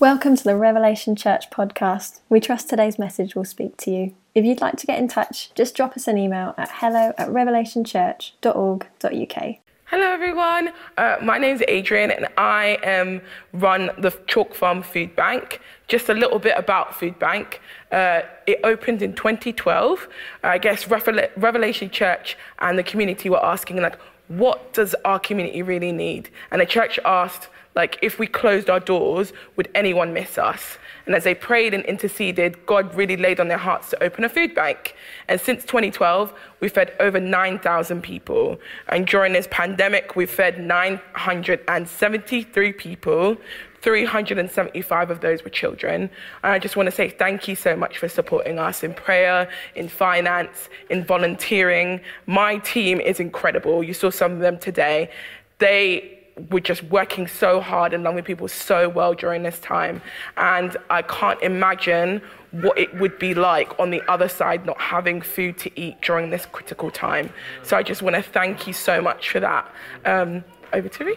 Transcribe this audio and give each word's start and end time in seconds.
Welcome 0.00 0.34
to 0.36 0.42
the 0.42 0.56
Revelation 0.56 1.14
Church 1.14 1.48
podcast. 1.50 2.18
We 2.28 2.40
trust 2.40 2.68
today's 2.68 2.98
message 2.98 3.36
will 3.36 3.44
speak 3.44 3.76
to 3.78 3.92
you. 3.92 4.12
If 4.34 4.44
you'd 4.44 4.60
like 4.60 4.76
to 4.78 4.86
get 4.86 4.98
in 4.98 5.06
touch, 5.06 5.54
just 5.54 5.76
drop 5.76 5.96
us 5.96 6.08
an 6.08 6.18
email 6.18 6.52
at 6.58 6.68
hello 6.72 7.12
at 7.16 7.28
revelationchurch.org.uk. 7.28 9.56
Hello, 9.84 10.10
everyone. 10.10 10.72
Uh, 10.98 11.18
my 11.22 11.38
name 11.38 11.54
is 11.54 11.62
Adrian, 11.68 12.10
and 12.10 12.26
I 12.36 12.74
um, 12.78 13.20
run 13.52 13.90
the 13.96 14.10
Chalk 14.26 14.52
Farm 14.54 14.82
Food 14.82 15.14
Bank. 15.14 15.60
Just 15.86 16.08
a 16.08 16.14
little 16.14 16.40
bit 16.40 16.58
about 16.58 16.96
Food 16.96 17.16
Bank. 17.20 17.60
Uh, 17.92 18.22
it 18.48 18.58
opened 18.64 19.00
in 19.00 19.14
2012. 19.14 20.08
Uh, 20.42 20.48
I 20.48 20.58
guess 20.58 20.88
Revelation 20.88 21.88
Church 21.88 22.36
and 22.58 22.76
the 22.76 22.82
community 22.82 23.30
were 23.30 23.44
asking, 23.44 23.80
like, 23.80 23.96
what 24.26 24.72
does 24.72 24.96
our 25.04 25.20
community 25.20 25.62
really 25.62 25.92
need? 25.92 26.30
And 26.50 26.60
the 26.60 26.66
church 26.66 26.98
asked, 27.04 27.48
like, 27.74 27.98
if 28.02 28.18
we 28.18 28.26
closed 28.26 28.68
our 28.70 28.80
doors, 28.80 29.32
would 29.56 29.68
anyone 29.74 30.12
miss 30.12 30.38
us? 30.38 30.78
And 31.06 31.14
as 31.14 31.24
they 31.24 31.34
prayed 31.34 31.74
and 31.74 31.84
interceded, 31.84 32.64
God 32.66 32.94
really 32.94 33.16
laid 33.16 33.40
on 33.40 33.48
their 33.48 33.58
hearts 33.58 33.90
to 33.90 34.02
open 34.02 34.24
a 34.24 34.28
food 34.28 34.54
bank. 34.54 34.94
And 35.28 35.40
since 35.40 35.64
2012, 35.64 36.32
we've 36.60 36.72
fed 36.72 36.92
over 37.00 37.18
9,000 37.20 38.02
people. 38.02 38.58
And 38.88 39.06
during 39.06 39.34
this 39.34 39.46
pandemic, 39.50 40.16
we've 40.16 40.30
fed 40.30 40.64
973 40.64 42.72
people. 42.72 43.36
375 43.82 45.10
of 45.10 45.20
those 45.20 45.44
were 45.44 45.50
children. 45.50 46.08
And 46.42 46.52
I 46.52 46.58
just 46.58 46.74
want 46.74 46.86
to 46.86 46.90
say 46.90 47.10
thank 47.10 47.46
you 47.48 47.54
so 47.54 47.76
much 47.76 47.98
for 47.98 48.08
supporting 48.08 48.58
us 48.58 48.82
in 48.82 48.94
prayer, 48.94 49.46
in 49.74 49.88
finance, 49.88 50.70
in 50.88 51.04
volunteering. 51.04 52.00
My 52.26 52.56
team 52.58 52.98
is 52.98 53.20
incredible. 53.20 53.84
You 53.84 53.92
saw 53.92 54.08
some 54.08 54.32
of 54.32 54.38
them 54.38 54.58
today. 54.58 55.10
They 55.58 56.23
we're 56.50 56.60
just 56.60 56.82
working 56.84 57.26
so 57.26 57.60
hard 57.60 57.92
and 57.92 58.02
loving 58.02 58.24
people 58.24 58.48
so 58.48 58.88
well 58.88 59.14
during 59.14 59.42
this 59.42 59.58
time. 59.60 60.02
And 60.36 60.76
I 60.90 61.02
can't 61.02 61.40
imagine 61.42 62.20
what 62.50 62.78
it 62.78 62.94
would 62.98 63.18
be 63.18 63.34
like 63.34 63.78
on 63.78 63.90
the 63.90 64.02
other 64.10 64.28
side 64.28 64.64
not 64.66 64.80
having 64.80 65.20
food 65.20 65.58
to 65.58 65.80
eat 65.80 66.00
during 66.00 66.30
this 66.30 66.46
critical 66.46 66.90
time. 66.90 67.30
So 67.62 67.76
I 67.76 67.82
just 67.82 68.02
want 68.02 68.16
to 68.16 68.22
thank 68.22 68.66
you 68.66 68.72
so 68.72 69.00
much 69.00 69.30
for 69.30 69.40
that. 69.40 69.72
Um, 70.04 70.44
over 70.72 70.88
to 70.88 71.04
me. 71.04 71.14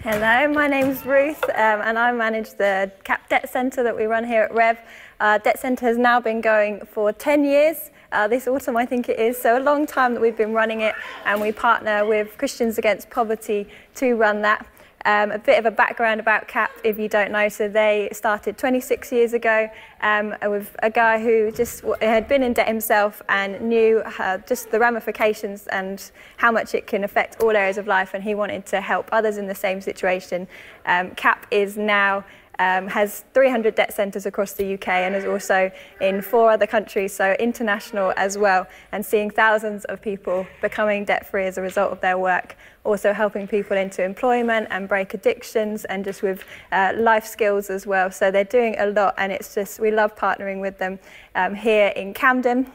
Hello, 0.00 0.52
my 0.52 0.66
name 0.66 0.86
is 0.86 1.06
Ruth, 1.06 1.44
um, 1.44 1.80
and 1.80 1.96
I 1.96 2.10
manage 2.10 2.54
the 2.54 2.90
CAP 3.04 3.28
Debt 3.28 3.48
Centre 3.48 3.84
that 3.84 3.96
we 3.96 4.06
run 4.06 4.24
here 4.24 4.42
at 4.42 4.52
Rev. 4.52 4.76
Uh, 5.20 5.38
Debt 5.38 5.60
Centre 5.60 5.86
has 5.86 5.96
now 5.96 6.18
been 6.18 6.40
going 6.40 6.84
for 6.86 7.12
10 7.12 7.44
years 7.44 7.92
uh, 8.12 8.28
this 8.28 8.46
autumn, 8.46 8.76
I 8.76 8.86
think 8.86 9.08
it 9.08 9.18
is. 9.18 9.36
So 9.38 9.58
a 9.58 9.60
long 9.60 9.86
time 9.86 10.14
that 10.14 10.20
we've 10.20 10.36
been 10.36 10.52
running 10.52 10.82
it, 10.82 10.94
and 11.24 11.40
we 11.40 11.50
partner 11.52 12.06
with 12.06 12.36
Christians 12.38 12.78
Against 12.78 13.10
Poverty 13.10 13.68
to 13.96 14.14
run 14.14 14.42
that. 14.42 14.66
Um, 15.04 15.32
a 15.32 15.38
bit 15.38 15.58
of 15.58 15.66
a 15.66 15.70
background 15.72 16.20
about 16.20 16.46
CAP, 16.46 16.70
if 16.84 16.96
you 16.96 17.08
don't 17.08 17.32
know. 17.32 17.48
So 17.48 17.68
they 17.68 18.08
started 18.12 18.56
26 18.56 19.10
years 19.10 19.32
ago 19.32 19.68
um, 20.00 20.36
with 20.42 20.76
a 20.80 20.90
guy 20.90 21.20
who 21.20 21.50
just 21.50 21.82
had 22.00 22.28
been 22.28 22.44
in 22.44 22.52
debt 22.52 22.68
himself 22.68 23.20
and 23.28 23.60
knew 23.62 23.98
uh, 24.20 24.38
just 24.38 24.70
the 24.70 24.78
ramifications 24.78 25.66
and 25.68 26.12
how 26.36 26.52
much 26.52 26.76
it 26.76 26.86
can 26.86 27.02
affect 27.02 27.42
all 27.42 27.50
areas 27.50 27.78
of 27.78 27.88
life. 27.88 28.14
And 28.14 28.22
he 28.22 28.36
wanted 28.36 28.64
to 28.66 28.80
help 28.80 29.08
others 29.10 29.38
in 29.38 29.48
the 29.48 29.56
same 29.56 29.80
situation. 29.80 30.46
Um, 30.86 31.10
CAP 31.16 31.48
is 31.50 31.76
now 31.76 32.24
um, 32.58 32.86
has 32.88 33.24
300 33.34 33.74
debt 33.74 33.92
centres 33.92 34.26
across 34.26 34.52
the 34.52 34.74
UK 34.74 34.88
and 34.88 35.14
is 35.14 35.24
also 35.24 35.70
in 36.00 36.20
four 36.20 36.50
other 36.50 36.66
countries, 36.66 37.12
so 37.14 37.34
international 37.38 38.12
as 38.16 38.36
well, 38.36 38.66
and 38.92 39.04
seeing 39.04 39.30
thousands 39.30 39.84
of 39.86 40.02
people 40.02 40.46
becoming 40.60 41.04
debt 41.04 41.26
free 41.26 41.46
as 41.46 41.58
a 41.58 41.62
result 41.62 41.92
of 41.92 42.00
their 42.00 42.18
work. 42.18 42.56
Also 42.84 43.12
helping 43.12 43.46
people 43.46 43.76
into 43.76 44.02
employment 44.02 44.66
and 44.70 44.88
break 44.88 45.14
addictions 45.14 45.84
and 45.86 46.04
just 46.04 46.22
with 46.22 46.44
uh, 46.72 46.92
life 46.96 47.24
skills 47.24 47.70
as 47.70 47.86
well. 47.86 48.10
So 48.10 48.30
they're 48.30 48.44
doing 48.44 48.76
a 48.78 48.86
lot, 48.86 49.14
and 49.18 49.32
it's 49.32 49.54
just, 49.54 49.80
we 49.80 49.90
love 49.90 50.16
partnering 50.16 50.60
with 50.60 50.78
them 50.78 50.98
um, 51.34 51.54
here 51.54 51.88
in 51.88 52.12
Camden. 52.12 52.70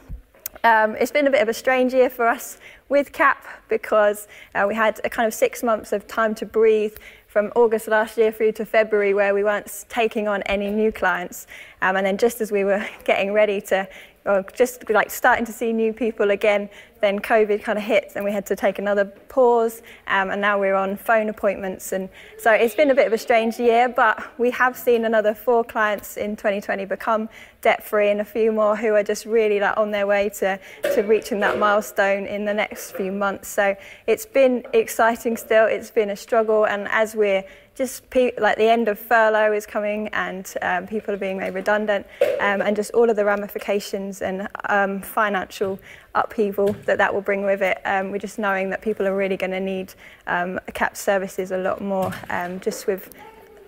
Um, 0.64 0.96
it's 0.96 1.12
been 1.12 1.28
a 1.28 1.32
bit 1.32 1.42
of 1.42 1.50
a 1.50 1.54
strange 1.54 1.94
year 1.94 2.10
for 2.10 2.28
us 2.28 2.58
with 2.90 3.12
CAP 3.12 3.46
because 3.70 4.28
uh, 4.56 4.66
we 4.68 4.76
had 4.76 5.00
a 5.04 5.10
kind 5.10 5.28
of 5.28 5.34
six 5.34 5.62
months 5.62 5.92
of 5.92 6.08
time 6.08 6.34
to 6.36 6.46
breathe 6.46 6.96
from 7.38 7.52
August 7.56 7.88
last 7.88 8.18
year 8.18 8.32
through 8.32 8.52
to 8.52 8.66
February 8.66 9.14
where 9.14 9.32
we 9.32 9.44
weren't 9.44 9.86
taking 9.90 10.28
on 10.28 10.42
any 10.48 10.72
new 10.72 10.92
clients. 10.92 11.46
Um, 11.84 11.96
and 11.96 12.04
then 12.04 12.18
just 12.18 12.42
as 12.42 12.52
we 12.52 12.64
were 12.64 12.84
getting 13.04 13.32
ready 13.32 13.62
to, 13.62 13.88
or 14.28 14.46
just 14.54 14.90
like 14.90 15.10
starting 15.10 15.46
to 15.46 15.54
see 15.54 15.74
new 15.74 15.94
people 15.94 16.32
again, 16.32 16.70
then 17.02 17.20
COVID 17.20 17.64
kind 17.64 17.78
of 17.78 17.84
hit 17.84 18.12
and 18.16 18.26
we 18.26 18.32
had 18.32 18.46
to 18.48 18.56
take 18.56 18.80
another 18.80 19.06
pause. 19.06 19.82
Um, 20.08 20.32
and 20.32 20.42
now 20.42 20.60
we're 20.60 20.76
on 20.76 20.98
phone 20.98 21.30
appointments. 21.30 21.92
And 21.92 22.10
so 22.38 22.52
it's 22.52 22.76
been 22.76 22.90
a 22.90 22.96
bit 22.96 23.08
of 23.08 23.14
a 23.14 23.18
strange 23.18 23.60
year, 23.60 23.88
but 23.88 24.24
we 24.40 24.52
have 24.52 24.78
seen 24.78 25.06
another 25.06 25.34
four 25.34 25.64
clients 25.64 26.18
in 26.18 26.36
2020 26.36 26.86
become 26.86 27.30
debt 27.62 27.84
free 27.84 28.10
and 28.10 28.22
a 28.22 28.26
few 28.26 28.52
more 28.52 28.76
who 28.76 28.94
are 28.94 29.04
just 29.04 29.26
really 29.26 29.60
like 29.60 29.78
on 29.78 29.92
their 29.92 30.08
way 30.08 30.30
to, 30.30 30.60
to 30.96 31.02
reaching 31.02 31.40
that 31.40 31.58
milestone 31.58 32.26
in 32.26 32.46
the 32.46 32.54
next 32.54 32.92
few 32.92 33.12
months. 33.12 33.48
So 33.48 33.76
it's 34.08 34.26
been 34.26 34.64
exciting 34.74 35.38
still. 35.38 35.66
It's 35.66 35.92
been 35.92 36.10
a 36.10 36.16
struggle. 36.16 36.66
And 36.66 36.88
as 36.90 37.16
we're 37.16 37.44
just 37.78 38.10
pe- 38.10 38.34
like 38.40 38.58
the 38.58 38.68
end 38.68 38.88
of 38.88 38.98
furlough 38.98 39.54
is 39.54 39.68
coming 39.68 40.08
and 40.10 40.52
um, 40.64 40.88
people 40.88 41.14
are 41.14 41.18
being 41.18 41.38
made 41.38 41.54
redundant 41.54 42.08
um, 42.40 42.62
and 42.62 42.76
just 42.76 42.92
all 42.92 43.10
of 43.10 43.16
the 43.16 43.24
ramifications 43.24 44.24
and 44.24 44.48
um, 44.70 45.00
financial 45.00 45.80
upheaval 46.16 46.74
that 46.86 46.98
that 46.98 47.14
will 47.14 47.22
bring 47.22 47.44
with 47.44 47.62
it. 47.62 47.80
Um, 47.86 48.12
we're 48.12 48.18
just 48.18 48.40
knowing 48.40 48.72
that 48.72 48.82
people 48.82 49.08
are 49.08 49.16
really 49.16 49.38
going 49.38 49.52
to 49.52 49.60
need 49.60 49.94
um, 50.26 50.60
CAP 50.74 50.98
services 50.98 51.52
a 51.52 51.58
lot 51.58 51.80
more 51.80 52.12
um, 52.30 52.60
just 52.60 52.88
with 52.88 53.14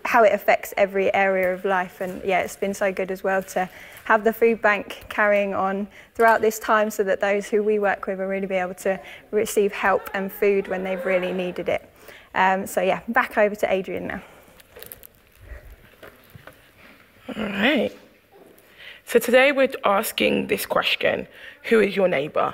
how 0.05 0.23
it 0.23 0.33
affects 0.33 0.73
every 0.75 1.13
area 1.13 1.53
of 1.53 1.63
life. 1.65 2.01
And 2.01 2.23
yeah, 2.23 2.39
it's 2.39 2.55
been 2.55 2.73
so 2.73 2.91
good 2.91 3.11
as 3.11 3.23
well 3.23 3.43
to 3.43 3.69
have 4.05 4.23
the 4.23 4.33
food 4.33 4.59
bank 4.61 5.05
carrying 5.09 5.53
on 5.53 5.87
throughout 6.15 6.41
this 6.41 6.57
time 6.57 6.89
so 6.89 7.03
that 7.03 7.19
those 7.19 7.47
who 7.47 7.61
we 7.61 7.77
work 7.77 8.07
with 8.07 8.17
will 8.17 8.25
really 8.25 8.47
be 8.47 8.55
able 8.55 8.73
to 8.75 8.99
receive 9.29 9.71
help 9.71 10.09
and 10.15 10.31
food 10.31 10.67
when 10.67 10.83
they've 10.83 11.05
really 11.05 11.31
needed 11.31 11.69
it. 11.69 11.88
Um, 12.33 12.67
so 12.67 12.81
yeah, 12.81 13.01
back 13.07 13.37
over 13.37 13.55
to 13.55 13.71
Adrian 13.71 14.07
now. 14.07 14.21
All 17.35 17.43
right. 17.43 17.91
So 19.05 19.19
today 19.19 19.51
we're 19.51 19.71
asking 19.85 20.47
this 20.47 20.65
question 20.65 21.27
Who 21.63 21.79
is 21.79 21.95
your 21.95 22.07
neighbor? 22.07 22.53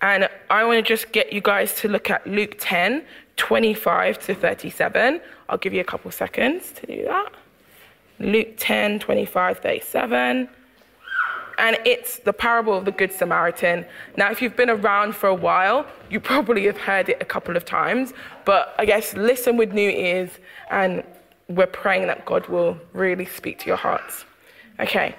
And 0.00 0.28
I 0.50 0.64
want 0.64 0.76
to 0.76 0.82
just 0.82 1.12
get 1.12 1.32
you 1.32 1.40
guys 1.40 1.74
to 1.80 1.88
look 1.88 2.10
at 2.10 2.26
Luke 2.26 2.56
10, 2.58 3.04
25 3.36 4.18
to 4.26 4.34
37. 4.34 5.20
I'll 5.48 5.58
give 5.58 5.72
you 5.72 5.80
a 5.80 5.84
couple 5.84 6.10
seconds 6.10 6.72
to 6.72 6.86
do 6.86 7.04
that. 7.04 7.32
Luke 8.20 8.54
10, 8.58 8.98
25, 8.98 9.58
37 9.58 10.48
and 11.58 11.76
it's 11.84 12.20
the 12.20 12.32
parable 12.32 12.74
of 12.78 12.84
the 12.84 12.92
Good 12.92 13.12
Samaritan. 13.12 13.84
Now, 14.16 14.30
if 14.30 14.40
you've 14.40 14.56
been 14.56 14.70
around 14.70 15.14
for 15.14 15.28
a 15.28 15.34
while, 15.34 15.86
you 16.08 16.20
probably 16.20 16.64
have 16.66 16.78
heard 16.78 17.08
it 17.08 17.18
a 17.20 17.24
couple 17.24 17.56
of 17.56 17.64
times, 17.64 18.14
but 18.44 18.74
I 18.78 18.84
guess 18.84 19.14
listen 19.14 19.56
with 19.56 19.72
new 19.72 19.90
ears, 19.90 20.30
and 20.70 21.02
we're 21.48 21.66
praying 21.66 22.06
that 22.06 22.24
God 22.24 22.46
will 22.46 22.78
really 22.92 23.26
speak 23.26 23.58
to 23.60 23.66
your 23.66 23.76
hearts. 23.76 24.24
Okay. 24.78 25.14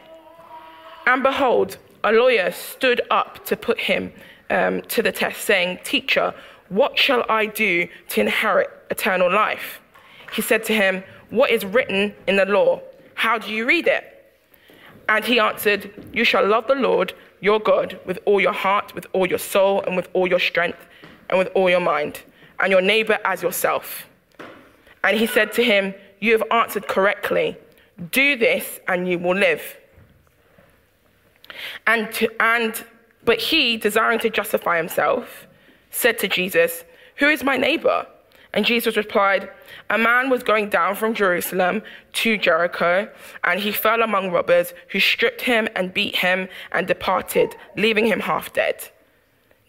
And 1.06 1.22
behold, 1.22 1.78
a 2.04 2.12
lawyer 2.12 2.52
stood 2.52 3.02
up 3.12 3.46
to 3.46 3.58
put 3.58 3.80
him 3.80 4.14
um, 4.50 4.82
to 4.84 5.02
the 5.02 5.12
test, 5.12 5.42
saying, 5.42 5.80
Teacher, 5.84 6.34
what 6.70 6.98
shall 6.98 7.26
I 7.28 7.48
do 7.48 7.88
to 8.10 8.22
inherit 8.22 8.70
eternal 8.90 9.32
life? 9.32 9.82
He 10.32 10.42
said 10.42 10.64
to 10.66 10.74
him, 10.74 11.04
What 11.32 11.50
is 11.50 11.66
written 11.66 12.14
in 12.28 12.38
the 12.38 12.46
law? 12.46 12.82
How 13.16 13.38
do 13.38 13.52
you 13.52 13.66
read 13.66 13.88
it? 13.88 14.19
And 15.10 15.26
he 15.26 15.40
answered, 15.40 15.92
You 16.14 16.24
shall 16.24 16.48
love 16.48 16.68
the 16.68 16.76
Lord 16.76 17.14
your 17.42 17.60
God 17.60 18.00
with 18.06 18.20
all 18.26 18.40
your 18.40 18.54
heart, 18.54 18.94
with 18.94 19.08
all 19.12 19.28
your 19.28 19.40
soul, 19.40 19.82
and 19.82 19.96
with 19.96 20.08
all 20.14 20.28
your 20.28 20.40
strength, 20.40 20.86
and 21.30 21.40
with 21.40 21.50
all 21.56 21.70
your 21.70 21.80
mind, 21.80 22.22
and 22.60 22.72
your 22.72 22.82
neighbor 22.82 23.18
as 23.26 23.42
yourself. 23.42 24.06
And 25.04 25.18
he 25.18 25.26
said 25.26 25.52
to 25.54 25.64
him, 25.64 25.96
You 26.20 26.34
have 26.34 26.44
answered 26.52 26.88
correctly. 26.88 27.58
Do 28.12 28.38
this, 28.38 28.80
and 28.88 29.08
you 29.08 29.18
will 29.18 29.36
live. 29.36 29.78
And, 31.88 32.12
to, 32.14 32.30
and 32.40 32.86
but 33.26 33.40
he, 33.40 33.78
desiring 33.78 34.20
to 34.20 34.30
justify 34.30 34.78
himself, 34.78 35.48
said 35.90 36.20
to 36.20 36.28
Jesus, 36.28 36.84
Who 37.16 37.28
is 37.30 37.44
my 37.44 37.58
neighbor? 37.58 38.06
And 38.54 38.66
Jesus 38.66 38.98
replied, 38.98 39.50
A 39.90 39.98
man 39.98 40.30
was 40.30 40.42
going 40.42 40.70
down 40.70 40.96
from 40.96 41.14
Jerusalem 41.14 41.84
to 42.14 42.38
Jericho, 42.38 43.10
and 43.44 43.60
he 43.60 43.72
fell 43.72 44.02
among 44.02 44.32
robbers 44.32 44.74
who 44.90 45.00
stripped 45.00 45.42
him 45.42 45.68
and 45.76 45.94
beat 45.94 46.18
him 46.18 46.50
and 46.72 46.88
departed, 46.88 47.56
leaving 47.76 48.08
him 48.08 48.22
half 48.22 48.52
dead. 48.54 48.90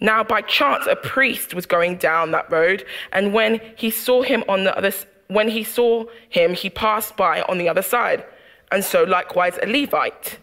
Now, 0.00 0.24
by 0.24 0.40
chance, 0.40 0.86
a 0.86 0.96
priest 0.96 1.52
was 1.52 1.66
going 1.66 1.96
down 1.96 2.30
that 2.30 2.50
road, 2.50 2.86
and 3.12 3.34
when 3.34 3.60
he 3.76 3.90
saw 3.90 4.22
him 4.22 4.44
on 4.48 4.64
the 4.64 4.74
other, 4.76 4.92
when 5.28 5.50
he 5.50 5.62
saw 5.62 6.06
him, 6.30 6.54
he 6.54 6.70
passed 6.70 7.16
by 7.18 7.42
on 7.42 7.58
the 7.58 7.68
other 7.68 7.82
side, 7.82 8.24
and 8.72 8.82
so 8.82 9.04
likewise 9.04 9.58
a 9.62 9.66
Levite. 9.66 10.38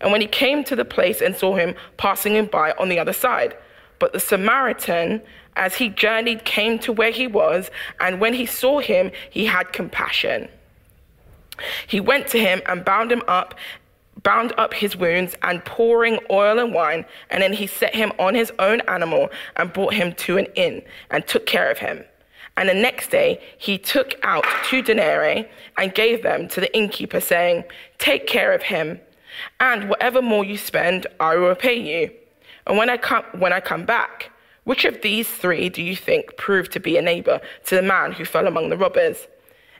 And 0.00 0.10
when 0.10 0.20
he 0.20 0.26
came 0.26 0.64
to 0.64 0.76
the 0.76 0.84
place 0.84 1.20
and 1.22 1.36
saw 1.36 1.54
him 1.54 1.76
passing 1.96 2.34
him 2.34 2.46
by 2.46 2.72
on 2.72 2.88
the 2.88 2.98
other 2.98 3.12
side, 3.12 3.56
But 3.98 4.12
the 4.12 4.20
Samaritan, 4.20 5.22
as 5.56 5.76
he 5.76 5.88
journeyed, 5.88 6.44
came 6.44 6.78
to 6.80 6.92
where 6.92 7.10
he 7.10 7.26
was, 7.26 7.70
and 8.00 8.20
when 8.20 8.34
he 8.34 8.46
saw 8.46 8.80
him, 8.80 9.10
he 9.30 9.46
had 9.46 9.72
compassion. 9.72 10.48
He 11.86 12.00
went 12.00 12.26
to 12.28 12.38
him 12.38 12.60
and 12.66 12.84
bound 12.84 13.10
him 13.10 13.22
up, 13.28 13.54
bound 14.22 14.52
up 14.58 14.74
his 14.74 14.96
wounds, 14.96 15.34
and 15.42 15.64
pouring 15.64 16.18
oil 16.30 16.58
and 16.58 16.74
wine, 16.74 17.04
and 17.30 17.42
then 17.42 17.52
he 17.52 17.66
set 17.66 17.94
him 17.94 18.12
on 18.18 18.34
his 18.34 18.52
own 18.58 18.80
animal 18.82 19.30
and 19.56 19.72
brought 19.72 19.94
him 19.94 20.12
to 20.14 20.36
an 20.36 20.46
inn 20.54 20.82
and 21.10 21.26
took 21.26 21.46
care 21.46 21.70
of 21.70 21.78
him. 21.78 22.04
And 22.58 22.68
the 22.68 22.74
next 22.74 23.10
day 23.10 23.40
he 23.58 23.76
took 23.76 24.14
out 24.22 24.44
two 24.64 24.82
denarii 24.82 25.46
and 25.76 25.94
gave 25.94 26.22
them 26.22 26.48
to 26.48 26.60
the 26.60 26.74
innkeeper, 26.76 27.20
saying, 27.20 27.64
Take 27.98 28.26
care 28.26 28.52
of 28.52 28.62
him, 28.62 29.00
and 29.60 29.88
whatever 29.88 30.22
more 30.22 30.44
you 30.44 30.56
spend, 30.56 31.06
I 31.20 31.36
will 31.36 31.48
repay 31.48 31.74
you. 31.74 32.10
And 32.66 32.76
when 32.76 32.90
I 32.90 32.96
come, 32.96 33.24
when 33.38 33.52
I 33.52 33.60
come 33.60 33.84
back, 33.84 34.30
which 34.64 34.84
of 34.84 35.00
these 35.02 35.28
three 35.28 35.68
do 35.68 35.82
you 35.82 35.94
think 35.94 36.36
proved 36.36 36.72
to 36.72 36.80
be 36.80 36.96
a 36.96 37.02
neighbor 37.02 37.40
to 37.66 37.74
the 37.76 37.82
man 37.82 38.12
who 38.12 38.24
fell 38.24 38.46
among 38.46 38.68
the 38.68 38.76
robbers? 38.76 39.28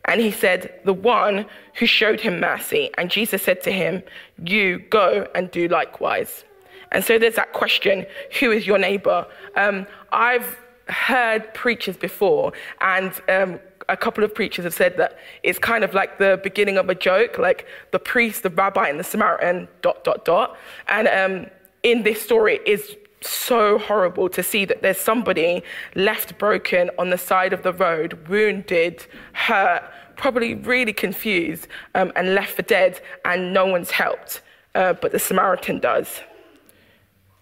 And 0.05 0.21
he 0.21 0.31
said, 0.31 0.81
The 0.85 0.93
one 0.93 1.47
who 1.75 1.87
showed 1.87 2.21
him 2.21 2.41
mercy. 2.41 2.91
And 2.97 3.11
Jesus 3.11 3.43
said 3.43 3.63
to 3.63 3.73
him, 3.73 4.03
You 4.45 4.79
go 4.79 5.27
and 5.35 5.51
do 5.51 5.67
likewise. 5.69 6.45
And 6.93 7.05
so 7.05 7.19
there's 7.19 7.35
that 7.35 7.53
question 7.53 8.07
who 8.39 8.53
is 8.53 8.67
your 8.67 8.79
neighbor? 8.79 9.27
Um, 9.57 9.87
I've 10.13 10.57
heard 10.89 11.53
preachers 11.53 11.97
before, 11.97 12.53
and 12.81 13.13
um, 13.29 13.59
a 13.89 13.97
couple 13.97 14.23
of 14.23 14.35
preachers 14.35 14.65
have 14.65 14.75
said 14.75 14.97
that 14.99 15.19
it's 15.43 15.59
kind 15.59 15.85
of 15.85 15.95
like 15.95 16.19
the 16.19 16.41
beginning 16.43 16.79
of 16.79 16.89
a 16.89 16.95
joke, 16.95 17.39
like 17.39 17.67
the 17.91 17.99
priest, 17.99 18.45
the 18.45 18.51
rabbi, 18.51 18.89
and 18.89 19.01
the 19.01 19.05
Samaritan, 19.05 19.69
dot, 19.83 20.05
dot, 20.05 20.25
dot. 20.25 20.57
And 20.89 21.09
um, 21.09 21.51
in 21.87 22.03
this 22.03 22.21
story 22.21 22.59
is 22.67 22.97
so 23.21 23.79
horrible 23.79 24.29
to 24.29 24.43
see 24.43 24.65
that 24.65 24.83
there's 24.83 24.99
somebody 24.99 25.63
left 25.95 26.37
broken 26.37 26.91
on 26.99 27.11
the 27.11 27.17
side 27.17 27.53
of 27.53 27.63
the 27.63 27.73
road, 27.73 28.29
wounded, 28.29 29.07
hurt, 29.33 29.85
probably 30.17 30.55
really 30.55 30.93
confused, 30.93 31.69
um, 31.95 32.11
and 32.17 32.35
left 32.35 32.57
for 32.57 32.63
dead, 32.63 33.01
and 33.25 33.53
no 33.53 33.67
one's 33.67 33.93
helped. 33.93 34.43
Uh, 34.75 34.95
but 34.95 35.13
the 35.13 35.19
Samaritan 35.21 35.79
does. 35.79 36.09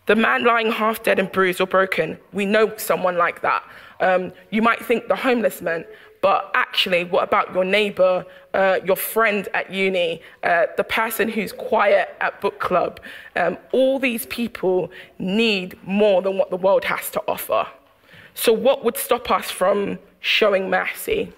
The 0.06 0.14
man 0.14 0.44
lying 0.44 0.70
half 0.70 1.02
dead 1.02 1.18
and 1.18 1.32
bruised 1.32 1.62
or 1.62 1.66
broken, 1.66 2.18
we 2.34 2.44
know 2.44 2.76
someone 2.76 3.16
like 3.16 3.40
that. 3.40 3.64
Um, 4.00 4.30
you 4.50 4.60
might 4.60 4.84
think 4.84 5.08
the 5.08 5.16
homeless 5.16 5.62
man, 5.62 5.86
but 6.24 6.50
actually, 6.54 7.04
what 7.04 7.22
about 7.22 7.52
your 7.52 7.66
neighbor, 7.66 8.24
uh, 8.54 8.78
your 8.82 8.96
friend 8.96 9.46
at 9.52 9.70
uni, 9.70 10.22
uh, 10.42 10.68
the 10.78 10.82
person 10.82 11.28
who's 11.28 11.52
quiet 11.52 12.16
at 12.22 12.40
book 12.40 12.58
club? 12.58 12.98
Um, 13.36 13.58
all 13.72 13.98
these 13.98 14.24
people 14.24 14.90
need 15.18 15.76
more 15.86 16.22
than 16.22 16.38
what 16.38 16.48
the 16.48 16.56
world 16.56 16.84
has 16.84 17.10
to 17.10 17.22
offer. 17.28 17.66
So, 18.34 18.54
what 18.54 18.82
would 18.84 18.96
stop 18.96 19.30
us 19.30 19.50
from 19.50 19.98
showing 20.20 20.70
mercy? 20.70 21.34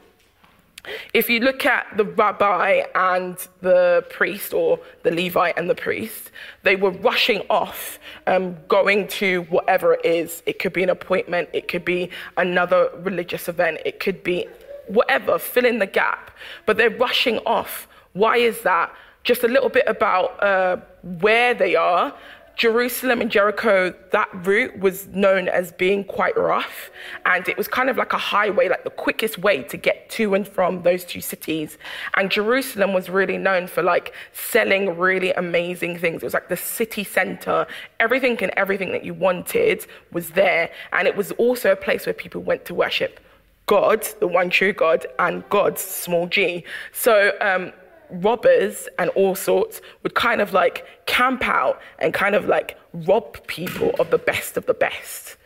If 1.12 1.28
you 1.28 1.40
look 1.40 1.66
at 1.66 1.86
the 1.96 2.04
rabbi 2.04 2.82
and 2.94 3.36
the 3.60 4.04
priest, 4.08 4.54
or 4.54 4.78
the 5.02 5.10
Levite 5.10 5.58
and 5.58 5.68
the 5.68 5.74
priest, 5.74 6.30
they 6.62 6.76
were 6.76 6.90
rushing 6.90 7.42
off, 7.50 7.98
um, 8.28 8.56
going 8.68 9.08
to 9.08 9.42
whatever 9.50 9.94
it 9.94 10.04
is. 10.04 10.44
It 10.46 10.60
could 10.60 10.72
be 10.72 10.84
an 10.84 10.90
appointment, 10.90 11.48
it 11.52 11.66
could 11.66 11.84
be 11.84 12.10
another 12.36 12.90
religious 12.98 13.48
event, 13.48 13.78
it 13.84 13.98
could 13.98 14.22
be 14.22 14.46
whatever, 14.88 15.38
fill 15.38 15.64
in 15.64 15.78
the 15.78 15.86
gap. 15.86 16.30
But 16.64 16.76
they're 16.76 16.90
rushing 16.90 17.38
off. 17.40 17.88
Why 18.12 18.38
is 18.38 18.62
that? 18.62 18.94
Just 19.24 19.44
a 19.44 19.48
little 19.48 19.68
bit 19.68 19.84
about 19.86 20.42
uh, 20.42 20.76
where 21.02 21.54
they 21.54 21.74
are. 21.74 22.14
Jerusalem 22.56 23.20
and 23.20 23.30
Jericho, 23.30 23.94
that 24.12 24.30
route 24.46 24.78
was 24.78 25.08
known 25.08 25.46
as 25.46 25.72
being 25.72 26.02
quite 26.04 26.34
rough. 26.38 26.90
And 27.26 27.46
it 27.46 27.58
was 27.58 27.68
kind 27.68 27.90
of 27.90 27.98
like 27.98 28.14
a 28.14 28.18
highway, 28.18 28.68
like 28.68 28.82
the 28.82 28.90
quickest 28.90 29.36
way 29.36 29.62
to 29.64 29.76
get 29.76 30.08
to 30.10 30.34
and 30.34 30.48
from 30.48 30.82
those 30.82 31.04
two 31.04 31.20
cities. 31.20 31.76
And 32.14 32.30
Jerusalem 32.30 32.94
was 32.94 33.10
really 33.10 33.36
known 33.36 33.66
for 33.66 33.82
like 33.82 34.14
selling 34.32 34.96
really 34.96 35.32
amazing 35.32 35.98
things. 35.98 36.22
It 36.22 36.24
was 36.24 36.32
like 36.34 36.48
the 36.48 36.56
city 36.56 37.04
center. 37.04 37.66
Everything 38.00 38.38
and 38.42 38.52
everything 38.56 38.90
that 38.92 39.04
you 39.04 39.12
wanted 39.12 39.86
was 40.10 40.30
there. 40.30 40.70
And 40.92 41.06
it 41.06 41.14
was 41.14 41.32
also 41.32 41.72
a 41.72 41.76
place 41.76 42.06
where 42.06 42.14
people 42.14 42.42
went 42.42 42.64
to 42.66 42.74
worship 42.74 43.20
God, 43.66 44.06
the 44.20 44.28
one 44.28 44.50
true 44.50 44.72
God, 44.72 45.06
and 45.18 45.48
God's 45.48 45.82
small 45.82 46.26
g. 46.26 46.64
So, 46.92 47.32
um, 47.40 47.72
robbers 48.10 48.88
and 48.98 49.10
all 49.10 49.34
sorts 49.34 49.80
would 50.02 50.14
kind 50.14 50.40
of 50.40 50.52
like 50.52 50.86
camp 51.06 51.46
out 51.46 51.80
and 51.98 52.14
kind 52.14 52.34
of 52.34 52.46
like 52.46 52.78
rob 52.92 53.44
people 53.46 53.90
of 53.98 54.10
the 54.10 54.18
best 54.18 54.56
of 54.56 54.66
the 54.66 54.74
best. 54.74 55.36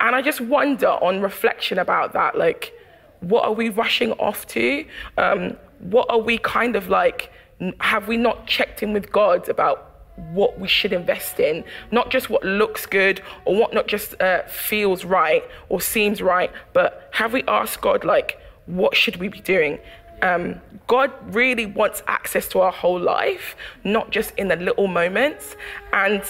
And 0.00 0.14
I 0.14 0.22
just 0.22 0.40
wonder 0.40 0.88
on 0.88 1.20
reflection 1.20 1.78
about 1.78 2.12
that, 2.12 2.36
like, 2.36 2.72
what 3.20 3.44
are 3.44 3.52
we 3.52 3.68
rushing 3.68 4.12
off 4.12 4.46
to? 4.48 4.84
Um, 5.16 5.56
what 5.80 6.06
are 6.10 6.18
we 6.18 6.38
kind 6.38 6.76
of 6.76 6.88
like, 6.88 7.32
have 7.80 8.08
we 8.08 8.16
not 8.16 8.46
checked 8.46 8.82
in 8.82 8.92
with 8.92 9.10
God 9.10 9.48
about 9.48 9.87
what 10.32 10.58
we 10.58 10.68
should 10.68 10.92
invest 10.92 11.40
in, 11.40 11.64
not 11.90 12.10
just 12.10 12.28
what 12.30 12.44
looks 12.44 12.86
good 12.86 13.20
or 13.44 13.56
what 13.56 13.72
not 13.72 13.86
just 13.86 14.20
uh, 14.20 14.42
feels 14.46 15.04
right 15.04 15.44
or 15.68 15.80
seems 15.80 16.20
right, 16.20 16.50
but 16.72 17.08
have 17.12 17.32
we 17.32 17.42
asked 17.48 17.80
God, 17.80 18.04
like, 18.04 18.40
what 18.66 18.96
should 18.96 19.16
we 19.16 19.28
be 19.28 19.40
doing? 19.40 19.78
Um, 20.22 20.60
God 20.86 21.12
really 21.34 21.66
wants 21.66 22.02
access 22.06 22.48
to 22.48 22.60
our 22.60 22.72
whole 22.72 23.00
life, 23.00 23.56
not 23.84 24.10
just 24.10 24.32
in 24.36 24.48
the 24.48 24.56
little 24.56 24.88
moments. 24.88 25.56
And 25.92 26.22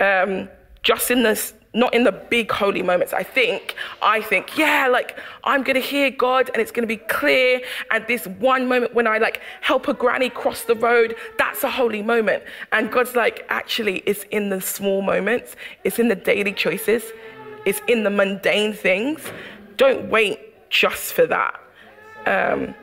um, 0.00 0.48
just 0.82 1.10
in 1.10 1.22
this, 1.22 1.52
not 1.74 1.94
in 1.94 2.04
the 2.04 2.12
big 2.12 2.50
holy 2.50 2.82
moments. 2.82 3.12
I 3.12 3.22
think, 3.22 3.74
I 4.00 4.20
think, 4.20 4.56
yeah, 4.56 4.88
like 4.88 5.18
I'm 5.44 5.62
gonna 5.62 5.80
hear 5.80 6.10
God 6.10 6.50
and 6.52 6.62
it's 6.62 6.70
gonna 6.70 6.86
be 6.86 6.96
clear. 6.96 7.60
And 7.90 8.06
this 8.06 8.26
one 8.26 8.68
moment 8.68 8.94
when 8.94 9.06
I 9.06 9.18
like 9.18 9.40
help 9.60 9.88
a 9.88 9.94
granny 9.94 10.30
cross 10.30 10.62
the 10.62 10.74
road, 10.74 11.16
that's 11.36 11.62
a 11.64 11.70
holy 11.70 12.02
moment. 12.02 12.42
And 12.72 12.90
God's 12.90 13.14
like, 13.14 13.44
actually, 13.48 13.98
it's 14.06 14.24
in 14.30 14.48
the 14.48 14.60
small 14.60 15.02
moments, 15.02 15.56
it's 15.84 15.98
in 15.98 16.08
the 16.08 16.16
daily 16.16 16.52
choices, 16.52 17.02
it's 17.66 17.80
in 17.86 18.02
the 18.02 18.10
mundane 18.10 18.72
things. 18.72 19.20
Don't 19.76 20.08
wait 20.08 20.70
just 20.70 21.12
for 21.12 21.26
that. 21.26 21.60
Um, 22.26 22.74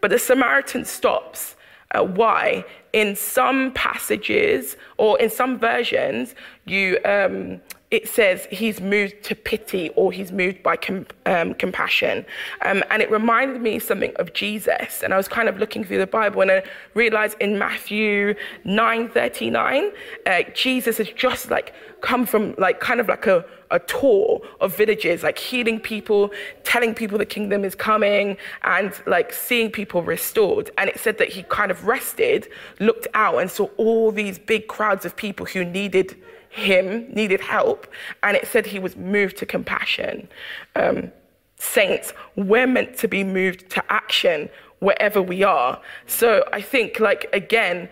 but 0.00 0.10
the 0.10 0.18
Samaritan 0.18 0.84
stops. 0.84 1.56
Uh, 1.92 2.02
why? 2.02 2.64
In 2.92 3.14
some 3.14 3.72
passages 3.72 4.76
or 4.96 5.18
in 5.20 5.30
some 5.30 5.58
versions, 5.58 6.34
you 6.66 6.98
um, 7.04 7.60
it 7.94 8.08
says 8.08 8.48
he's 8.50 8.80
moved 8.80 9.22
to 9.22 9.36
pity 9.36 9.90
or 9.90 10.10
he's 10.10 10.32
moved 10.32 10.64
by 10.64 10.76
com- 10.76 11.06
um, 11.26 11.54
compassion. 11.54 12.26
Um, 12.62 12.82
and 12.90 13.00
it 13.00 13.08
reminded 13.08 13.62
me 13.62 13.78
something 13.78 14.12
of 14.16 14.32
Jesus. 14.32 15.04
And 15.04 15.14
I 15.14 15.16
was 15.16 15.28
kind 15.28 15.48
of 15.48 15.58
looking 15.58 15.84
through 15.84 15.98
the 15.98 16.08
Bible 16.08 16.42
and 16.42 16.50
I 16.50 16.64
realized 16.94 17.36
in 17.38 17.56
Matthew 17.56 18.34
9:39, 18.64 19.92
uh, 20.26 20.42
Jesus 20.54 20.98
is 20.98 21.08
just 21.10 21.52
like 21.52 21.72
come 22.04 22.26
from 22.26 22.54
like 22.58 22.80
kind 22.80 23.00
of 23.00 23.08
like 23.08 23.26
a, 23.26 23.44
a 23.70 23.78
tour 23.78 24.40
of 24.60 24.76
villages, 24.76 25.22
like 25.22 25.38
healing 25.38 25.80
people, 25.80 26.30
telling 26.62 26.94
people 26.94 27.16
the 27.16 27.24
kingdom 27.26 27.64
is 27.64 27.74
coming, 27.74 28.36
and 28.62 28.92
like 29.06 29.32
seeing 29.32 29.70
people 29.70 30.02
restored. 30.02 30.70
And 30.76 30.90
it 30.90 31.00
said 31.00 31.16
that 31.18 31.30
he 31.30 31.42
kind 31.44 31.70
of 31.70 31.86
rested, 31.86 32.48
looked 32.78 33.06
out, 33.14 33.38
and 33.38 33.50
saw 33.50 33.66
all 33.78 34.12
these 34.12 34.38
big 34.38 34.68
crowds 34.68 35.04
of 35.06 35.16
people 35.16 35.46
who 35.46 35.64
needed 35.64 36.14
him, 36.50 37.10
needed 37.12 37.40
help, 37.40 37.86
and 38.22 38.36
it 38.36 38.46
said 38.46 38.66
he 38.66 38.78
was 38.78 38.94
moved 38.96 39.38
to 39.38 39.46
compassion. 39.46 40.28
Um, 40.76 41.10
saints, 41.56 42.12
we're 42.36 42.66
meant 42.66 42.98
to 42.98 43.08
be 43.08 43.24
moved 43.24 43.70
to 43.70 43.82
action 43.90 44.48
wherever 44.80 45.22
we 45.22 45.42
are. 45.42 45.80
So 46.06 46.44
I 46.52 46.60
think, 46.60 47.00
like, 47.00 47.22
again, 47.32 47.88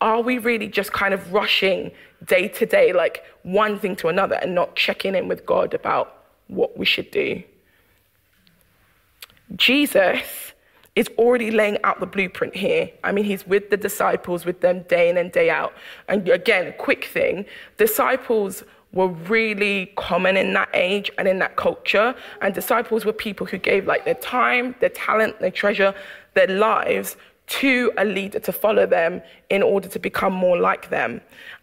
are 0.00 0.20
we 0.20 0.38
really 0.38 0.68
just 0.68 0.92
kind 0.92 1.12
of 1.12 1.32
rushing 1.32 1.90
day 2.26 2.48
to 2.48 2.66
day, 2.66 2.92
like 2.92 3.24
one 3.42 3.78
thing 3.78 3.96
to 3.96 4.08
another, 4.08 4.36
and 4.36 4.54
not 4.54 4.76
checking 4.76 5.14
in 5.14 5.28
with 5.28 5.46
God 5.46 5.74
about 5.74 6.24
what 6.48 6.76
we 6.76 6.84
should 6.84 7.10
do? 7.10 7.42
Jesus 9.54 10.22
is 10.96 11.08
already 11.18 11.50
laying 11.50 11.78
out 11.84 12.00
the 12.00 12.06
blueprint 12.06 12.56
here. 12.56 12.90
I 13.04 13.12
mean, 13.12 13.24
he's 13.24 13.46
with 13.46 13.70
the 13.70 13.76
disciples, 13.76 14.44
with 14.44 14.60
them 14.62 14.82
day 14.88 15.10
in 15.10 15.18
and 15.18 15.30
day 15.30 15.50
out. 15.50 15.74
And 16.08 16.28
again, 16.28 16.74
quick 16.78 17.04
thing 17.04 17.44
disciples 17.76 18.64
were 18.92 19.08
really 19.08 19.92
common 19.96 20.38
in 20.38 20.54
that 20.54 20.70
age 20.72 21.10
and 21.18 21.28
in 21.28 21.38
that 21.40 21.56
culture. 21.56 22.14
And 22.40 22.54
disciples 22.54 23.04
were 23.04 23.12
people 23.12 23.46
who 23.46 23.58
gave 23.58 23.86
like 23.86 24.06
their 24.06 24.14
time, 24.14 24.74
their 24.80 24.88
talent, 24.88 25.38
their 25.38 25.50
treasure, 25.50 25.94
their 26.34 26.48
lives 26.48 27.16
to 27.46 27.92
a 27.98 28.04
leader 28.04 28.40
to 28.40 28.52
follow 28.52 28.86
them 28.86 29.22
in 29.50 29.62
order 29.62 29.88
to 29.88 29.98
become 29.98 30.32
more 30.32 30.58
like 30.58 30.88
them. 30.88 31.20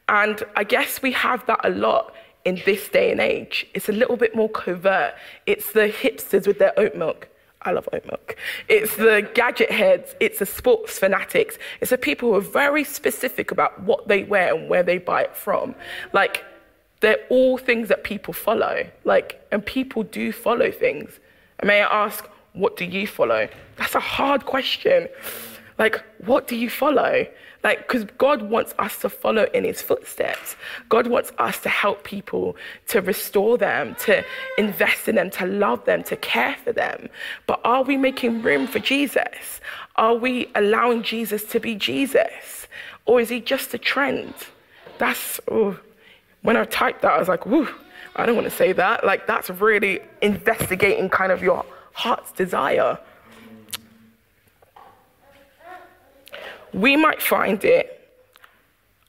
And 0.10 0.44
I 0.56 0.64
guess 0.64 1.02
we 1.02 1.12
have 1.14 1.46
that 1.46 1.62
a 1.64 1.70
lot 1.70 2.14
in 2.46 2.62
this 2.66 2.90
day 2.90 3.12
and 3.12 3.22
age. 3.22 3.66
It's 3.74 3.90
a 3.90 3.94
little 3.94 4.18
bit 4.18 4.36
more 4.36 4.50
covert. 4.50 5.16
It's 5.46 5.72
the 5.72 5.88
hipsters 5.90 6.46
with 6.46 6.60
their 6.60 6.78
oat 6.78 6.96
milk. 6.96 7.30
I 7.62 7.72
love 7.72 7.88
oat 7.94 8.06
milk. 8.06 8.36
It's 8.68 8.96
the 8.98 9.30
gadget 9.34 9.72
heads, 9.72 10.16
it's 10.20 10.40
the 10.40 10.46
sports 10.46 11.00
fanatics, 11.00 11.58
it's 11.80 11.92
the 11.92 11.98
people 11.98 12.30
who 12.30 12.36
are 12.36 12.42
very 12.42 12.84
specific 12.84 13.52
about 13.52 13.82
what 13.84 14.08
they 14.10 14.24
wear 14.24 14.54
and 14.54 14.70
where 14.70 14.84
they 14.84 14.98
buy 14.98 15.24
it 15.24 15.36
from. 15.36 15.74
Like, 16.12 16.44
they're 17.00 17.20
all 17.30 17.58
things 17.58 17.90
that 17.90 18.04
people 18.04 18.34
follow. 18.34 18.86
Like, 19.04 19.46
and 19.52 19.66
people 19.66 20.04
do 20.04 20.32
follow 20.32 20.72
things. 20.72 21.20
And 21.60 21.68
may 21.68 21.82
I 21.82 22.06
ask, 22.06 22.28
what 22.54 22.78
do 22.78 22.86
you 22.86 23.08
follow? 23.08 23.48
That's 23.78 23.96
a 23.96 24.00
hard 24.00 24.46
question. 24.46 25.08
Like, 25.78 26.04
what 26.20 26.48
do 26.48 26.56
you 26.56 26.70
follow? 26.70 27.26
Like, 27.64 27.88
because 27.88 28.04
God 28.18 28.42
wants 28.42 28.74
us 28.78 29.00
to 29.00 29.10
follow 29.10 29.46
in 29.54 29.64
his 29.64 29.82
footsteps. 29.82 30.58
God 30.90 31.08
wants 31.08 31.32
us 31.38 31.60
to 31.62 31.70
help 31.70 32.04
people, 32.04 32.58
to 32.90 33.00
restore 33.02 33.58
them, 33.58 33.96
to 34.02 34.24
invest 34.58 35.08
in 35.08 35.16
them, 35.16 35.30
to 35.32 35.46
love 35.46 35.86
them, 35.86 36.04
to 36.04 36.18
care 36.18 36.58
for 36.64 36.74
them. 36.74 37.08
But 37.48 37.62
are 37.64 37.84
we 37.84 37.96
making 37.96 38.42
room 38.42 38.68
for 38.68 38.80
Jesus? 38.80 39.62
Are 39.96 40.16
we 40.16 40.50
allowing 40.56 41.04
Jesus 41.04 41.46
to 41.46 41.60
be 41.60 41.76
Jesus? 41.76 42.68
Or 43.06 43.22
is 43.22 43.30
he 43.30 43.40
just 43.40 43.74
a 43.74 43.78
trend? 43.78 44.34
That's, 44.98 45.40
when 46.42 46.58
I 46.58 46.66
typed 46.66 47.02
that, 47.04 47.14
I 47.14 47.18
was 47.20 47.30
like, 47.30 47.46
whoo, 47.46 47.70
I 48.16 48.26
don't 48.26 48.36
want 48.36 48.50
to 48.50 48.56
say 48.56 48.74
that. 48.74 49.06
Like, 49.06 49.26
that's 49.26 49.50
really 49.50 50.02
investigating 50.22 51.10
kind 51.10 51.32
of 51.32 51.42
your 51.42 51.66
heart's 51.94 52.32
desire. 52.34 53.00
We 56.74 56.96
might 56.96 57.22
find 57.22 57.64
it 57.64 58.00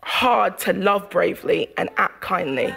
hard 0.02 0.58
to 0.58 0.72
love 0.72 1.08
bravely 1.10 1.70
and 1.76 1.88
act 1.96 2.20
kindly. 2.20 2.74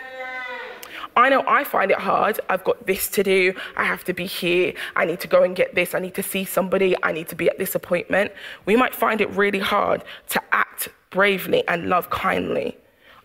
I 1.15 1.29
know 1.29 1.43
I 1.47 1.63
find 1.63 1.89
it 1.89 1.97
hard. 1.97 2.39
I've 2.47 2.63
got 2.63 2.85
this 2.85 3.09
to 3.09 3.23
do. 3.23 3.53
I 3.75 3.83
have 3.83 4.03
to 4.03 4.13
be 4.13 4.27
here. 4.27 4.73
I 4.95 5.03
need 5.05 5.19
to 5.21 5.27
go 5.27 5.43
and 5.43 5.55
get 5.55 5.73
this. 5.73 5.95
I 5.95 5.99
need 5.99 6.13
to 6.13 6.23
see 6.23 6.45
somebody. 6.45 6.95
I 7.01 7.11
need 7.11 7.27
to 7.29 7.35
be 7.35 7.49
at 7.49 7.57
this 7.57 7.73
appointment. 7.73 8.31
We 8.65 8.75
might 8.75 8.93
find 8.93 9.19
it 9.19 9.29
really 9.31 9.59
hard 9.59 10.03
to 10.29 10.41
act 10.51 10.89
bravely 11.09 11.67
and 11.67 11.89
love 11.89 12.11
kindly. 12.11 12.77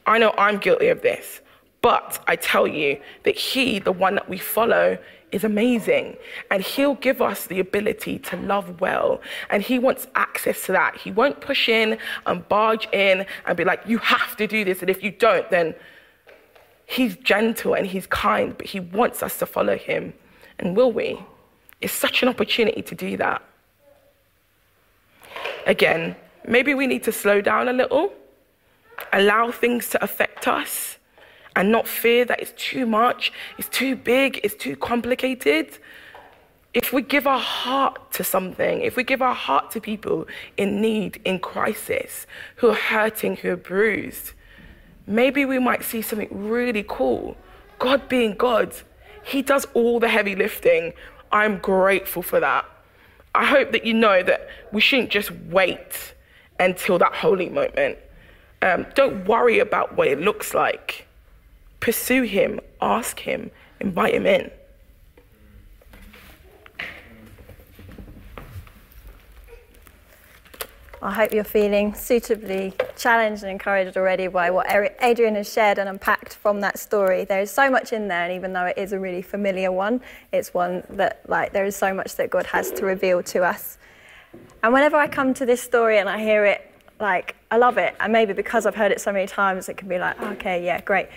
I 0.07 0.19
know 0.19 0.35
I'm 0.39 0.57
guilty 0.57 0.89
of 0.89 1.03
this. 1.03 1.43
But 1.83 2.23
I 2.27 2.37
tell 2.37 2.67
you 2.67 2.99
that 3.25 3.37
He, 3.37 3.79
the 3.79 3.93
one 3.93 4.15
that 4.15 4.29
we 4.29 4.39
follow, 4.39 4.97
is 5.33 5.45
amazing. 5.45 6.17
And 6.51 6.63
He'll 6.63 6.95
give 6.95 7.21
us 7.21 7.47
the 7.47 7.59
ability 7.59 8.19
to 8.21 8.37
love 8.37 8.81
well. 8.81 9.21
And 9.51 9.63
He 9.63 9.79
wants 9.79 10.07
access 10.15 10.67
to 10.67 10.73
that. 10.73 10.97
He 10.97 11.11
won't 11.11 11.41
push 11.41 11.69
in 11.69 11.99
and 12.27 12.47
barge 12.49 12.87
in 12.93 13.27
and 13.47 13.57
be 13.57 13.65
like, 13.65 13.81
you 13.87 13.99
have 13.99 14.37
to 14.37 14.47
do 14.47 14.65
this. 14.65 14.81
And 14.81 14.91
if 14.91 15.03
you 15.03 15.11
don't, 15.11 15.49
then 15.51 15.75
He's 16.87 17.17
gentle 17.17 17.75
and 17.75 17.87
He's 17.87 18.07
kind, 18.07 18.57
but 18.57 18.67
He 18.67 18.81
wants 18.81 19.23
us 19.23 19.39
to 19.39 19.47
follow 19.47 19.77
Him. 19.77 20.13
And 20.59 20.77
will 20.77 20.93
we? 20.93 21.19
It's 21.81 21.93
such 21.93 22.23
an 22.23 22.29
opportunity 22.29 22.83
to 22.83 22.95
do 22.95 23.17
that. 23.17 23.43
Again, 25.67 26.15
maybe 26.47 26.75
we 26.75 26.87
need 26.87 27.03
to 27.05 27.13
slow 27.13 27.41
down 27.41 27.69
a 27.69 27.73
little, 27.73 28.13
allow 29.13 29.51
things 29.51 29.89
to 29.91 30.05
affect 30.05 30.47
us 30.47 30.92
and 31.57 31.71
not 31.71 31.87
fear 31.87 32.25
that 32.25 32.41
it's 32.41 32.53
too 32.57 32.87
much, 32.87 33.33
it's 33.59 33.69
too 33.69 33.97
big, 33.97 34.41
it's 34.43 34.55
too 34.55 34.77
complicated. 34.77 35.79
If 36.75 36.93
we 36.93 37.03
give 37.03 37.27
our 37.27 37.39
heart 37.39 38.13
to 38.13 38.25
something, 38.25 38.81
if 38.81 38.97
we 38.97 39.05
give 39.05 39.21
our 39.21 39.35
heart 39.35 39.71
to 39.73 39.81
people 39.81 40.27
in 40.57 40.81
need, 40.81 41.21
in 41.25 41.39
crisis, 41.39 42.27
who 42.57 42.71
are 42.71 42.75
hurting, 42.75 43.37
who 43.37 43.51
are 43.51 43.57
bruised, 43.57 44.33
maybe 45.07 45.45
we 45.45 45.59
might 45.59 45.85
see 45.85 46.01
something 46.01 46.29
really 46.31 46.85
cool. 46.89 47.37
God 47.79 48.09
being 48.09 48.35
God, 48.35 48.75
He 49.23 49.43
does 49.43 49.67
all 49.75 50.01
the 50.01 50.09
heavy 50.09 50.35
lifting. 50.35 50.95
I'm 51.31 51.59
grateful 51.59 52.23
for 52.23 52.41
that. 52.41 52.65
I 53.35 53.45
hope 53.45 53.73
that 53.73 53.85
you 53.85 53.95
know 53.95 54.23
that 54.23 54.49
we 54.73 54.81
shouldn't 54.81 55.11
just 55.11 55.31
wait 55.31 56.15
until 56.59 56.99
that 56.99 57.15
holy 57.15 57.49
moment. 57.49 57.99
Um, 58.63 58.87
don't 58.95 59.27
worry 59.27 59.59
about 59.59 59.97
what 59.97 60.09
it 60.09 60.21
looks 60.21 60.55
like. 60.55 61.07
Pursue 61.83 62.23
him, 62.23 62.61
ask 62.81 63.19
him, 63.19 63.51
invite 63.81 64.15
him 64.15 64.25
in. 64.25 64.53
I 71.03 71.11
hope 71.11 71.33
you're 71.33 71.43
feeling 71.43 71.93
suitably 71.95 72.75
challenged 72.97 73.43
and 73.43 73.51
encouraged 73.51 73.97
already 73.97 74.29
by 74.29 74.53
what 74.53 74.69
Adrian 75.01 75.35
has 75.35 75.53
shared 75.53 75.79
and 75.79 75.89
unpacked 75.89 76.35
from 76.37 76.61
that 76.61 76.79
story. 76.79 77.25
There 77.25 77.41
is 77.41 77.51
so 77.51 77.69
much 77.69 77.93
in 77.93 78.07
there, 78.07 78.23
and 78.23 78.33
even 78.33 78.53
though 78.53 78.67
it 78.67 78.79
is 78.79 78.93
a 78.93 79.01
really 79.01 79.21
familiar 79.21 79.73
one, 79.73 80.03
it's 80.33 80.55
one 80.55 80.85
that, 80.91 81.29
like, 81.29 81.53
there 81.53 81.65
is 81.65 81.75
so 81.75 81.93
much 81.93 82.15
that 82.15 82.31
God 82.31 82.47
has 82.47 82.71
to 82.71 82.87
reveal 82.87 83.25
to 83.25 83.43
us. 83.43 83.79
And 84.63 84.73
whenever 84.73 84.97
I 84.97 85.09
come 85.09 85.35
to 85.35 85.45
this 85.45 85.61
story 85.61 85.99
and 85.99 86.09
I 86.09 86.21
hear 86.23 86.45
it, 86.45 86.73
like, 87.01 87.35
I 87.51 87.57
love 87.57 87.77
it. 87.77 87.97
And 87.99 88.13
maybe 88.13 88.35
because 88.35 88.67
I've 88.67 88.77
heard 88.77 88.93
it 88.93 89.01
so 89.01 89.11
many 89.11 89.27
times, 89.27 89.69
it 89.69 89.77
can 89.77 89.89
be 89.89 89.99
like, 89.99 90.15
oh, 90.21 90.29
okay, 90.35 90.65
yeah, 90.65 90.81
great. 90.81 91.09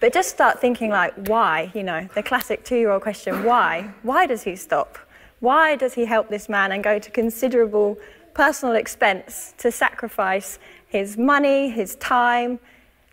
But 0.00 0.12
just 0.12 0.30
start 0.30 0.60
thinking 0.60 0.90
like, 0.90 1.14
why? 1.28 1.72
You 1.74 1.82
know, 1.82 2.08
the 2.14 2.22
classic 2.22 2.64
two-year-old 2.64 3.02
question, 3.02 3.44
why? 3.44 3.92
Why 4.02 4.26
does 4.26 4.42
he 4.42 4.54
stop? 4.54 4.98
Why 5.40 5.76
does 5.76 5.94
he 5.94 6.04
help 6.04 6.28
this 6.28 6.48
man 6.48 6.72
and 6.72 6.82
go 6.84 6.98
to 6.98 7.10
considerable 7.10 7.98
personal 8.34 8.76
expense 8.76 9.54
to 9.58 9.72
sacrifice 9.72 10.58
his 10.86 11.16
money, 11.16 11.68
his 11.68 11.96
time, 11.96 12.60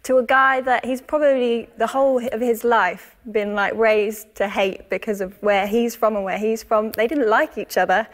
to 0.03 0.17
a 0.17 0.23
guy 0.23 0.61
that 0.61 0.85
he's 0.85 1.01
probably 1.01 1.67
the 1.77 1.87
whole 1.87 2.23
of 2.31 2.39
his 2.39 2.63
life 2.63 3.15
been 3.31 3.55
like 3.55 3.73
raised 3.73 4.35
to 4.35 4.47
hate 4.47 4.87
because 4.89 5.19
of 5.21 5.41
where 5.41 5.65
he's 5.65 5.95
from 5.95 6.15
and 6.15 6.23
where 6.23 6.37
he's 6.37 6.61
from. 6.61 6.91
They 6.91 7.07
didn't 7.07 7.27
like 7.27 7.57
each 7.57 7.75
other. 7.75 8.07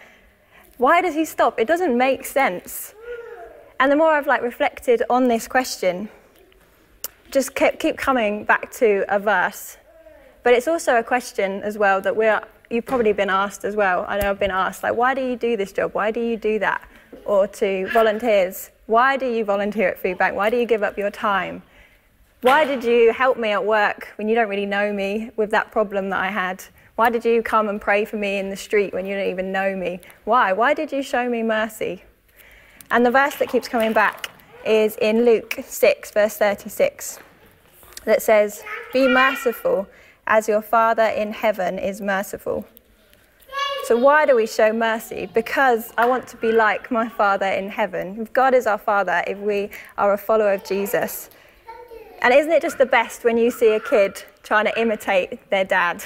Why 0.78 1.02
does 1.02 1.14
he 1.14 1.26
stop? 1.26 1.60
It 1.60 1.68
doesn't 1.68 1.98
make 1.98 2.26
sense. 2.26 2.96
And 3.82 3.92
the 3.92 3.98
more 3.98 4.12
I've 4.12 4.28
like 4.28 4.42
reflected 4.42 5.04
on 5.10 5.28
this 5.28 5.50
question, 5.50 6.08
just 7.32 7.56
keep, 7.56 7.80
keep 7.80 7.98
coming 7.98 8.44
back 8.44 8.72
to 8.74 9.06
a 9.08 9.18
verse. 9.18 9.78
But 10.44 10.54
it's 10.54 10.68
also 10.68 10.98
a 10.98 11.04
question 11.04 11.64
as 11.64 11.78
well 11.78 12.02
that 12.02 12.16
we're, 12.16 12.42
you've 12.70 12.86
probably 12.86 13.14
been 13.14 13.30
asked 13.30 13.64
as 13.64 13.76
well. 13.76 14.06
I 14.08 14.20
know 14.20 14.30
I've 14.30 14.40
been 14.40 14.52
asked, 14.52 14.84
like, 14.84 14.96
why 14.96 15.14
do 15.14 15.22
you 15.22 15.36
do 15.36 15.56
this 15.56 15.72
job? 15.72 15.94
Why 15.94 16.12
do 16.12 16.20
you 16.20 16.36
do 16.36 16.60
that? 16.60 16.88
Or 17.26 17.48
to 17.48 17.88
volunteers, 17.92 18.72
why 18.88 19.18
do 19.18 19.26
you 19.26 19.46
volunteer 19.46 19.90
at 19.90 20.00
Food 20.00 20.18
Bank? 20.18 20.36
Why 20.36 20.50
do 20.50 20.58
you 20.58 20.66
give 20.66 20.84
up 20.84 20.98
your 20.98 21.12
time? 21.12 21.64
Why 22.42 22.66
did 22.66 22.84
you 22.84 23.14
help 23.14 23.38
me 23.38 23.52
at 23.52 23.64
work 23.64 24.10
when 24.18 24.28
you 24.28 24.34
don't 24.34 24.50
really 24.50 24.66
know 24.66 24.92
me 24.92 25.30
with 25.36 25.52
that 25.52 25.72
problem 25.72 26.10
that 26.10 26.20
I 26.20 26.30
had? 26.30 26.64
Why 26.96 27.10
did 27.10 27.24
you 27.24 27.44
come 27.44 27.70
and 27.70 27.80
pray 27.80 28.04
for 28.04 28.18
me 28.18 28.40
in 28.40 28.50
the 28.50 28.56
street 28.56 28.94
when 28.94 29.06
you 29.06 29.16
don't 29.16 29.30
even 29.30 29.52
know 29.52 29.76
me? 29.76 30.00
Why? 30.26 30.52
Why 30.52 30.74
did 30.74 30.92
you 30.92 31.04
show 31.04 31.30
me 31.30 31.44
mercy? 31.44 32.04
And 32.90 33.06
the 33.06 33.12
verse 33.12 33.36
that 33.36 33.48
keeps 33.48 33.68
coming 33.68 33.94
back 33.94 34.31
is 34.66 34.96
in 34.98 35.26
Luke 35.26 35.60
6, 35.64 36.12
verse 36.12 36.38
36, 36.38 37.20
that 38.06 38.22
says, 38.22 38.64
Be 38.94 39.08
merciful 39.08 39.88
as 40.28 40.48
your 40.48 40.62
Father 40.62 41.04
in 41.04 41.34
heaven 41.34 41.80
is 41.80 42.02
merciful. 42.02 42.66
So, 43.86 43.98
why 43.98 44.26
do 44.26 44.36
we 44.36 44.46
show 44.46 44.72
mercy? 44.72 45.30
Because 45.34 45.92
I 45.98 46.06
want 46.06 46.28
to 46.30 46.38
be 46.38 46.52
like 46.52 46.92
my 46.92 47.10
Father 47.10 47.48
in 47.48 47.70
heaven. 47.70 48.22
If 48.22 48.32
God 48.32 48.54
is 48.54 48.68
our 48.68 48.78
Father, 48.78 49.24
if 49.28 49.38
we 49.40 49.70
are 49.98 50.14
a 50.14 50.18
follower 50.18 50.54
of 50.54 50.64
Jesus. 50.64 51.30
And 52.22 52.34
isn't 52.34 52.52
it 52.52 52.62
just 52.62 52.78
the 52.78 52.86
best 52.86 53.24
when 53.24 53.38
you 53.38 53.50
see 53.50 53.74
a 53.74 53.80
kid 53.80 54.24
trying 54.44 54.66
to 54.66 54.80
imitate 54.80 55.50
their 55.50 55.64
dad. 55.64 56.04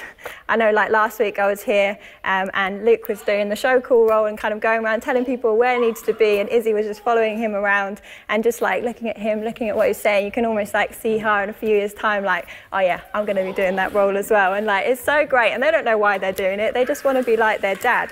I 0.50 0.56
know, 0.56 0.72
like 0.72 0.92
last 0.92 1.20
week, 1.20 1.40
I 1.40 1.48
was 1.48 1.64
here 1.64 1.98
um, 2.24 2.50
and 2.54 2.86
Luke 2.86 3.08
was 3.08 3.22
doing 3.22 3.50
the 3.50 3.56
show 3.56 3.80
call 3.80 4.08
role 4.08 4.26
and 4.26 4.38
kind 4.38 4.54
of 4.54 4.60
going 4.60 4.84
around 4.84 5.02
telling 5.02 5.26
people 5.26 5.58
where 5.58 5.80
he 5.80 5.86
needs 5.86 6.02
to 6.04 6.14
be, 6.14 6.40
and 6.40 6.50
Izzy 6.50 6.74
was 6.74 6.86
just 6.86 7.02
following 7.02 7.38
him 7.38 7.56
around 7.56 8.02
and 8.30 8.44
just 8.44 8.62
like 8.62 8.84
looking 8.84 9.08
at 9.08 9.18
him, 9.18 9.44
looking 9.44 9.70
at 9.70 9.76
what 9.76 9.88
he's 9.88 9.98
saying. 9.98 10.26
You 10.26 10.32
can 10.32 10.46
almost 10.46 10.74
like 10.74 10.94
see 10.94 11.18
her 11.18 11.44
in 11.44 11.50
a 11.50 11.54
few 11.54 11.70
years' 11.70 11.94
time, 11.94 12.24
like, 12.24 12.48
oh 12.74 12.80
yeah, 12.80 13.02
I'm 13.14 13.26
going 13.26 13.38
to 13.38 13.44
be 13.44 13.54
doing 13.54 13.76
that 13.78 13.94
role 13.94 14.18
as 14.18 14.30
well. 14.30 14.54
And 14.54 14.66
like, 14.66 14.86
it's 14.86 15.02
so 15.02 15.26
great. 15.26 15.54
And 15.54 15.64
they 15.64 15.72
don't 15.72 15.86
know 15.86 15.98
why 15.98 16.18
they're 16.18 16.34
doing 16.34 16.60
it, 16.60 16.74
they 16.74 16.86
just 16.86 17.04
want 17.04 17.18
to 17.18 17.24
be 17.24 17.38
like 17.38 17.62
their 17.62 17.76
dad. 17.76 18.12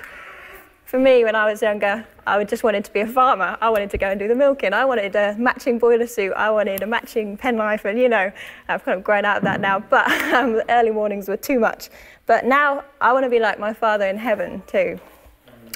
For 0.84 0.98
me, 0.98 1.24
when 1.24 1.34
I 1.34 1.50
was 1.50 1.62
younger, 1.62 2.06
I 2.26 2.44
just 2.44 2.62
wanted 2.62 2.84
to 2.84 2.92
be 2.92 3.00
a 3.00 3.06
farmer. 3.06 3.56
I 3.60 3.70
wanted 3.70 3.90
to 3.90 3.98
go 3.98 4.08
and 4.10 4.18
do 4.18 4.28
the 4.28 4.34
milking. 4.34 4.74
I 4.74 4.84
wanted 4.84 5.16
a 5.16 5.34
matching 5.38 5.78
boiler 5.78 6.06
suit. 6.06 6.32
I 6.34 6.50
wanted 6.50 6.82
a 6.82 6.86
matching 6.86 7.36
penknife, 7.36 7.84
and 7.84 7.98
you 7.98 8.08
know, 8.08 8.30
I've 8.68 8.84
kind 8.84 8.98
of 8.98 9.02
grown 9.02 9.24
out 9.24 9.38
of 9.38 9.42
that 9.44 9.60
now. 9.60 9.80
But 9.80 10.10
um, 10.34 10.60
early 10.68 10.90
mornings 10.90 11.26
were 11.26 11.38
too 11.38 11.58
much. 11.58 11.88
But 12.26 12.44
now 12.44 12.84
I 13.00 13.12
want 13.12 13.24
to 13.24 13.30
be 13.30 13.40
like 13.40 13.58
my 13.58 13.72
Father 13.72 14.06
in 14.06 14.18
heaven 14.18 14.62
too. 14.66 15.00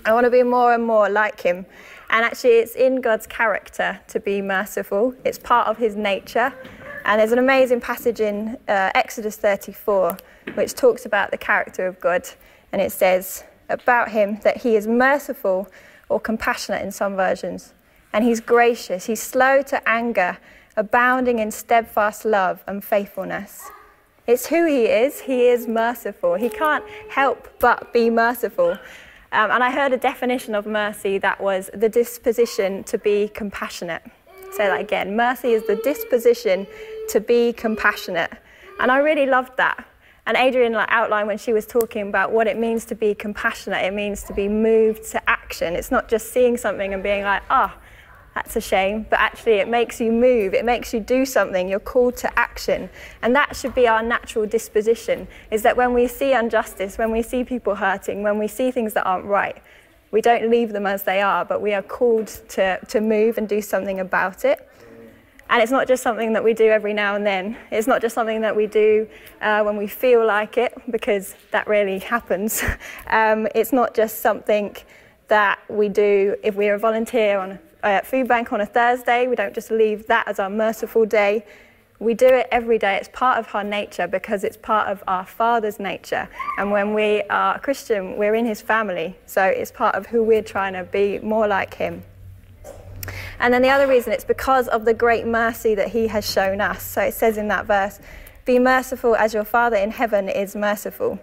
I 0.05 0.13
want 0.13 0.25
to 0.25 0.31
be 0.31 0.43
more 0.43 0.75
and 0.75 0.85
more 0.85 1.09
like 1.09 1.41
Him. 1.41 1.65
And 2.11 2.25
actually, 2.25 2.59
it's 2.59 2.75
in 2.75 3.01
God's 3.01 3.27
character 3.27 4.01
to 4.09 4.21
be 4.21 4.43
merciful. 4.43 5.15
It's 5.25 5.39
part 5.39 5.69
of 5.69 5.79
His 5.79 5.97
nature. 5.97 6.53
And 7.05 7.19
there's 7.19 7.33
an 7.33 7.39
amazing 7.39 7.81
passage 7.81 8.21
in 8.21 8.59
uh, 8.69 8.91
Exodus 8.95 9.37
34 9.37 10.19
which 10.55 10.75
talks 10.75 11.07
about 11.07 11.31
the 11.31 11.39
character 11.39 11.87
of 11.87 12.01
God, 12.01 12.29
and 12.73 12.83
it 12.83 12.93
says 12.93 13.45
about 13.69 14.11
Him 14.11 14.41
that 14.43 14.59
He 14.59 14.77
is 14.77 14.87
merciful 14.87 15.69
or 16.09 16.21
compassionate 16.21 16.83
in 16.83 16.91
some 16.91 17.17
versions. 17.17 17.75
And 18.13 18.25
he's 18.25 18.41
gracious, 18.41 19.07
he's 19.07 19.23
slow 19.23 19.63
to 19.63 19.87
anger, 19.89 20.39
abounding 20.77 21.39
in 21.39 21.51
steadfast 21.51 22.25
love 22.25 22.65
and 22.67 22.83
faithfulness. 22.83 23.71
It's 24.27 24.47
who 24.47 24.67
he 24.67 24.85
is. 24.85 25.21
He 25.21 25.47
is 25.47 25.67
merciful. 25.67 26.35
He 26.35 26.51
can't 26.51 26.85
help 27.09 27.49
but 27.61 27.95
be 27.95 28.11
merciful. 28.11 28.73
Um, 29.33 29.51
and 29.51 29.65
I 29.65 29.71
heard 29.71 29.93
a 29.93 29.97
definition 29.97 30.55
of 30.55 30.67
mercy 30.67 31.17
that 31.19 31.41
was 31.41 31.71
the 31.73 31.89
disposition 31.89 32.85
to 32.85 32.99
be 32.99 33.29
compassionate. 33.29 34.03
Say 34.53 34.67
that 34.67 34.81
again. 34.81 35.17
Mercy 35.17 35.53
is 35.53 35.67
the 35.67 35.77
disposition 35.77 36.67
to 37.09 37.21
be 37.21 37.55
compassionate. 37.55 38.33
And 38.81 38.93
I 38.93 38.99
really 38.99 39.27
loved 39.27 39.57
that. 39.57 39.87
And 40.29 40.37
Adrian 40.37 40.75
like, 40.75 40.91
outlined 40.91 41.27
when 41.27 41.39
she 41.39 41.55
was 41.55 41.65
talking 41.65 42.07
about 42.07 42.33
what 42.33 42.47
it 42.47 42.59
means 42.59 42.85
to 42.85 42.95
be 42.95 43.15
compassionate, 43.15 43.83
it 43.83 43.95
means 43.95 44.23
to 44.25 44.35
be 44.35 44.47
moved 44.47 45.11
to 45.13 45.29
action. 45.29 45.75
It's 45.75 45.91
not 45.91 46.07
just 46.07 46.35
seeing 46.35 46.59
something 46.59 46.93
and 46.93 47.03
being 47.03 47.25
like, 47.25 47.43
ah, 47.49 47.75
oh, 47.75 47.83
that's 48.35 48.55
a 48.55 48.61
shame, 48.61 49.07
but 49.09 49.19
actually 49.19 49.55
it 49.55 49.69
makes 49.69 50.03
you 50.03 50.13
move, 50.13 50.53
it 50.53 50.67
makes 50.67 50.93
you 50.93 51.01
do 51.01 51.25
something, 51.25 51.67
you're 51.67 51.81
called 51.81 52.15
to 52.19 52.39
action. 52.39 52.91
And 53.23 53.35
that 53.35 53.57
should 53.57 53.75
be 53.75 53.89
our 53.89 54.03
natural 54.03 54.45
disposition, 54.45 55.27
is 55.51 55.63
that 55.63 55.79
when 55.79 55.95
we 55.95 56.07
see 56.07 56.35
injustice, 56.35 56.99
when 56.99 57.11
we 57.11 57.23
see 57.23 57.43
people 57.43 57.75
hurting, 57.75 58.23
when 58.23 58.39
we 58.39 58.49
see 58.49 58.71
things 58.71 58.93
that 58.93 59.07
aren't 59.07 59.25
right, 59.25 59.57
we 60.11 60.21
don't 60.21 60.51
leave 60.51 60.75
them 60.75 60.87
as 60.87 61.05
they 61.05 61.23
are, 61.23 61.47
but 61.47 61.63
we 61.63 61.73
are 61.73 61.83
called 61.83 62.29
to, 62.51 62.79
to 62.87 63.01
move 63.01 63.39
and 63.39 63.49
do 63.49 63.63
something 63.63 63.99
about 63.99 64.45
it. 64.45 64.69
And 65.51 65.63
it's 65.63 65.73
not 65.73 65.89
just 65.89 66.03
something 66.03 66.35
that 66.35 66.45
we 66.45 66.53
do 66.53 66.67
every 66.67 66.93
now 66.93 67.15
and 67.15 67.27
then. 67.27 67.57
It's 67.71 67.87
not 67.87 68.03
just 68.03 68.15
something 68.15 68.43
that 68.43 68.55
we 68.55 68.67
do 68.67 69.09
uh, 69.41 69.63
when 69.63 69.77
we 69.77 69.87
feel 69.87 70.25
like 70.27 70.59
it, 70.59 70.75
because 70.91 71.35
that 71.53 71.67
really 71.67 71.99
happens. 71.99 72.63
um, 73.07 73.49
it's 73.55 73.73
not 73.73 73.95
just 73.95 74.21
something 74.21 74.77
that 75.29 75.59
we 75.69 75.89
do 75.89 76.37
if 76.43 76.55
we're 76.55 76.75
a 76.75 76.79
volunteer 76.79 77.39
on 77.39 77.59
a 77.83 78.05
food 78.05 78.29
bank 78.29 78.53
on 78.53 78.61
a 78.61 78.67
Thursday. 78.67 79.27
We 79.27 79.37
don't 79.37 79.55
just 79.55 79.71
leave 79.71 80.07
that 80.09 80.29
as 80.29 80.39
our 80.39 80.51
merciful 80.51 81.07
day. 81.07 81.45
We 82.01 82.15
do 82.15 82.27
it 82.27 82.47
every 82.53 82.79
day. 82.79 82.97
It's 82.97 83.09
part 83.13 83.39
of 83.39 83.53
our 83.55 83.65
nature 83.65 84.07
because 84.07 84.45
it's 84.45 84.57
part 84.57 84.89
of 84.89 85.03
our 85.09 85.27
Father's 85.27 85.81
nature. 85.81 86.29
And 86.57 86.71
when 86.71 86.95
we 86.95 87.23
are 87.23 87.59
Christian, 87.59 88.17
we're 88.17 88.35
in 88.35 88.47
His 88.47 88.61
family. 88.61 89.17
So 89.27 89.43
it's 89.45 89.73
part 89.73 89.95
of 89.97 90.07
who 90.07 90.23
we're 90.23 90.43
trying 90.43 90.75
to 90.75 90.85
be 90.85 91.19
more 91.21 91.49
like 91.49 91.75
Him. 91.75 92.05
And 93.39 93.53
then 93.53 93.63
the 93.63 93.69
other 93.69 93.87
reason, 93.87 94.13
it's 94.13 94.25
because 94.25 94.69
of 94.69 94.85
the 94.85 94.95
great 94.95 95.27
mercy 95.27 95.75
that 95.75 95.89
he 95.89 96.07
has 96.09 96.29
shown 96.31 96.61
us. 96.61 96.83
So 96.83 97.03
it 97.03 97.15
says 97.15 97.37
in 97.37 97.49
that 97.49 97.67
verse, 97.67 98.01
Be 98.45 98.59
merciful 98.59 99.17
as 99.17 99.35
your 99.35 99.45
Father 99.45 99.77
in 99.77 99.91
heaven 99.91 100.29
is 100.29 100.57
merciful. 100.57 101.19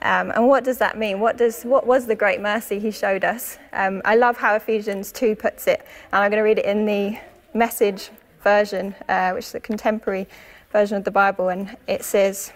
Um, 0.00 0.30
and 0.30 0.46
what 0.46 0.62
does 0.62 0.78
that 0.78 0.96
mean? 0.96 1.18
What, 1.18 1.36
does, 1.36 1.64
what 1.64 1.86
was 1.86 2.06
the 2.06 2.14
great 2.14 2.40
mercy 2.40 2.78
he 2.78 2.90
showed 2.90 3.24
us? 3.24 3.58
Um, 3.72 4.00
I 4.04 4.14
love 4.14 4.36
how 4.36 4.54
Ephesians 4.54 5.10
2 5.10 5.34
puts 5.34 5.66
it, 5.66 5.80
and 6.12 6.22
I'm 6.22 6.30
going 6.30 6.38
to 6.40 6.44
read 6.44 6.58
it 6.58 6.66
in 6.66 6.86
the 6.86 7.18
message 7.52 8.10
version, 8.42 8.94
uh, 9.08 9.32
which 9.32 9.46
is 9.46 9.54
a 9.56 9.60
contemporary 9.60 10.28
version 10.70 10.96
of 10.96 11.04
the 11.04 11.10
Bible, 11.10 11.48
and 11.48 11.76
it 11.88 12.04
says, 12.04 12.52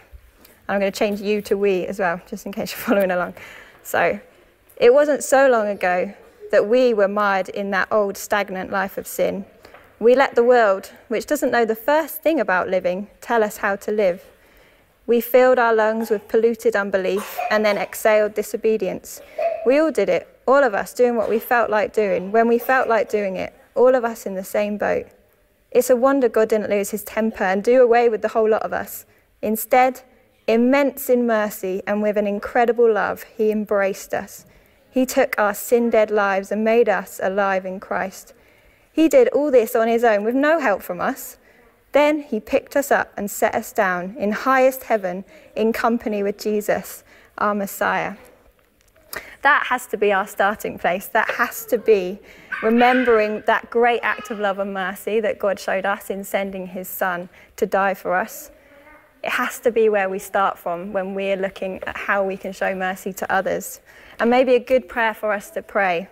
and 0.68 0.74
I'm 0.74 0.80
going 0.80 0.92
to 0.92 0.96
change 0.96 1.20
you 1.20 1.42
to 1.42 1.56
we 1.56 1.86
as 1.86 1.98
well, 1.98 2.20
just 2.28 2.46
in 2.46 2.52
case 2.52 2.70
you're 2.70 2.80
following 2.86 3.10
along. 3.10 3.34
So, 3.82 4.20
it 4.76 4.94
wasn't 4.94 5.24
so 5.24 5.48
long 5.48 5.68
ago 5.68 6.14
that 6.52 6.68
we 6.68 6.94
were 6.94 7.08
mired 7.08 7.48
in 7.48 7.70
that 7.72 7.88
old 7.90 8.16
stagnant 8.16 8.70
life 8.70 8.96
of 8.96 9.06
sin. 9.06 9.44
We 9.98 10.14
let 10.14 10.34
the 10.34 10.44
world, 10.44 10.92
which 11.08 11.26
doesn't 11.26 11.50
know 11.50 11.64
the 11.64 11.74
first 11.74 12.22
thing 12.22 12.38
about 12.38 12.68
living, 12.68 13.08
tell 13.20 13.42
us 13.42 13.56
how 13.56 13.74
to 13.76 13.90
live. 13.90 14.24
We 15.06 15.20
filled 15.20 15.58
our 15.58 15.74
lungs 15.74 16.10
with 16.10 16.28
polluted 16.28 16.76
unbelief 16.76 17.38
and 17.50 17.64
then 17.64 17.76
exhaled 17.76 18.34
disobedience. 18.34 19.20
We 19.66 19.78
all 19.78 19.90
did 19.90 20.08
it, 20.08 20.28
all 20.46 20.62
of 20.62 20.74
us 20.74 20.94
doing 20.94 21.16
what 21.16 21.28
we 21.28 21.38
felt 21.38 21.70
like 21.70 21.92
doing, 21.92 22.32
when 22.32 22.48
we 22.48 22.58
felt 22.58 22.88
like 22.88 23.08
doing 23.08 23.36
it, 23.36 23.52
all 23.74 23.94
of 23.94 24.04
us 24.04 24.26
in 24.26 24.34
the 24.34 24.44
same 24.44 24.76
boat. 24.78 25.06
It's 25.70 25.88
a 25.88 25.96
wonder 25.96 26.28
God 26.28 26.50
didn't 26.50 26.70
lose 26.70 26.90
his 26.90 27.02
temper 27.02 27.44
and 27.44 27.64
do 27.64 27.82
away 27.82 28.08
with 28.08 28.22
the 28.22 28.28
whole 28.28 28.48
lot 28.48 28.62
of 28.62 28.72
us. 28.72 29.06
Instead, 29.40 30.02
immense 30.46 31.08
in 31.08 31.26
mercy 31.26 31.82
and 31.86 32.02
with 32.02 32.16
an 32.18 32.26
incredible 32.26 32.92
love, 32.92 33.22
he 33.22 33.50
embraced 33.50 34.12
us. 34.12 34.44
He 34.92 35.06
took 35.06 35.34
our 35.38 35.54
sin 35.54 35.88
dead 35.88 36.10
lives 36.10 36.52
and 36.52 36.62
made 36.62 36.86
us 36.86 37.18
alive 37.22 37.64
in 37.64 37.80
Christ. 37.80 38.34
He 38.92 39.08
did 39.08 39.28
all 39.28 39.50
this 39.50 39.74
on 39.74 39.88
his 39.88 40.04
own 40.04 40.22
with 40.22 40.34
no 40.34 40.60
help 40.60 40.82
from 40.82 41.00
us. 41.00 41.38
Then 41.92 42.20
he 42.20 42.40
picked 42.40 42.76
us 42.76 42.90
up 42.90 43.10
and 43.16 43.30
set 43.30 43.54
us 43.54 43.72
down 43.72 44.14
in 44.18 44.32
highest 44.32 44.84
heaven 44.84 45.24
in 45.56 45.72
company 45.72 46.22
with 46.22 46.38
Jesus, 46.38 47.04
our 47.38 47.54
Messiah. 47.54 48.16
That 49.40 49.64
has 49.68 49.86
to 49.86 49.96
be 49.96 50.12
our 50.12 50.26
starting 50.26 50.78
place. 50.78 51.06
That 51.06 51.30
has 51.30 51.64
to 51.66 51.78
be 51.78 52.18
remembering 52.62 53.42
that 53.46 53.70
great 53.70 54.00
act 54.02 54.30
of 54.30 54.38
love 54.38 54.58
and 54.58 54.74
mercy 54.74 55.20
that 55.20 55.38
God 55.38 55.58
showed 55.58 55.86
us 55.86 56.10
in 56.10 56.22
sending 56.22 56.66
his 56.66 56.86
Son 56.86 57.30
to 57.56 57.64
die 57.64 57.94
for 57.94 58.14
us. 58.14 58.50
It 59.22 59.30
has 59.30 59.60
to 59.60 59.70
be 59.70 59.88
where 59.88 60.08
we 60.08 60.18
start 60.18 60.58
from 60.58 60.92
when 60.92 61.14
we're 61.14 61.36
looking 61.36 61.82
at 61.84 61.96
how 61.96 62.24
we 62.24 62.36
can 62.36 62.52
show 62.52 62.74
mercy 62.74 63.12
to 63.14 63.32
others. 63.32 63.80
And 64.18 64.28
maybe 64.28 64.54
a 64.54 64.60
good 64.60 64.88
prayer 64.88 65.14
for 65.14 65.32
us 65.32 65.50
to 65.50 65.62
pray 65.62 66.08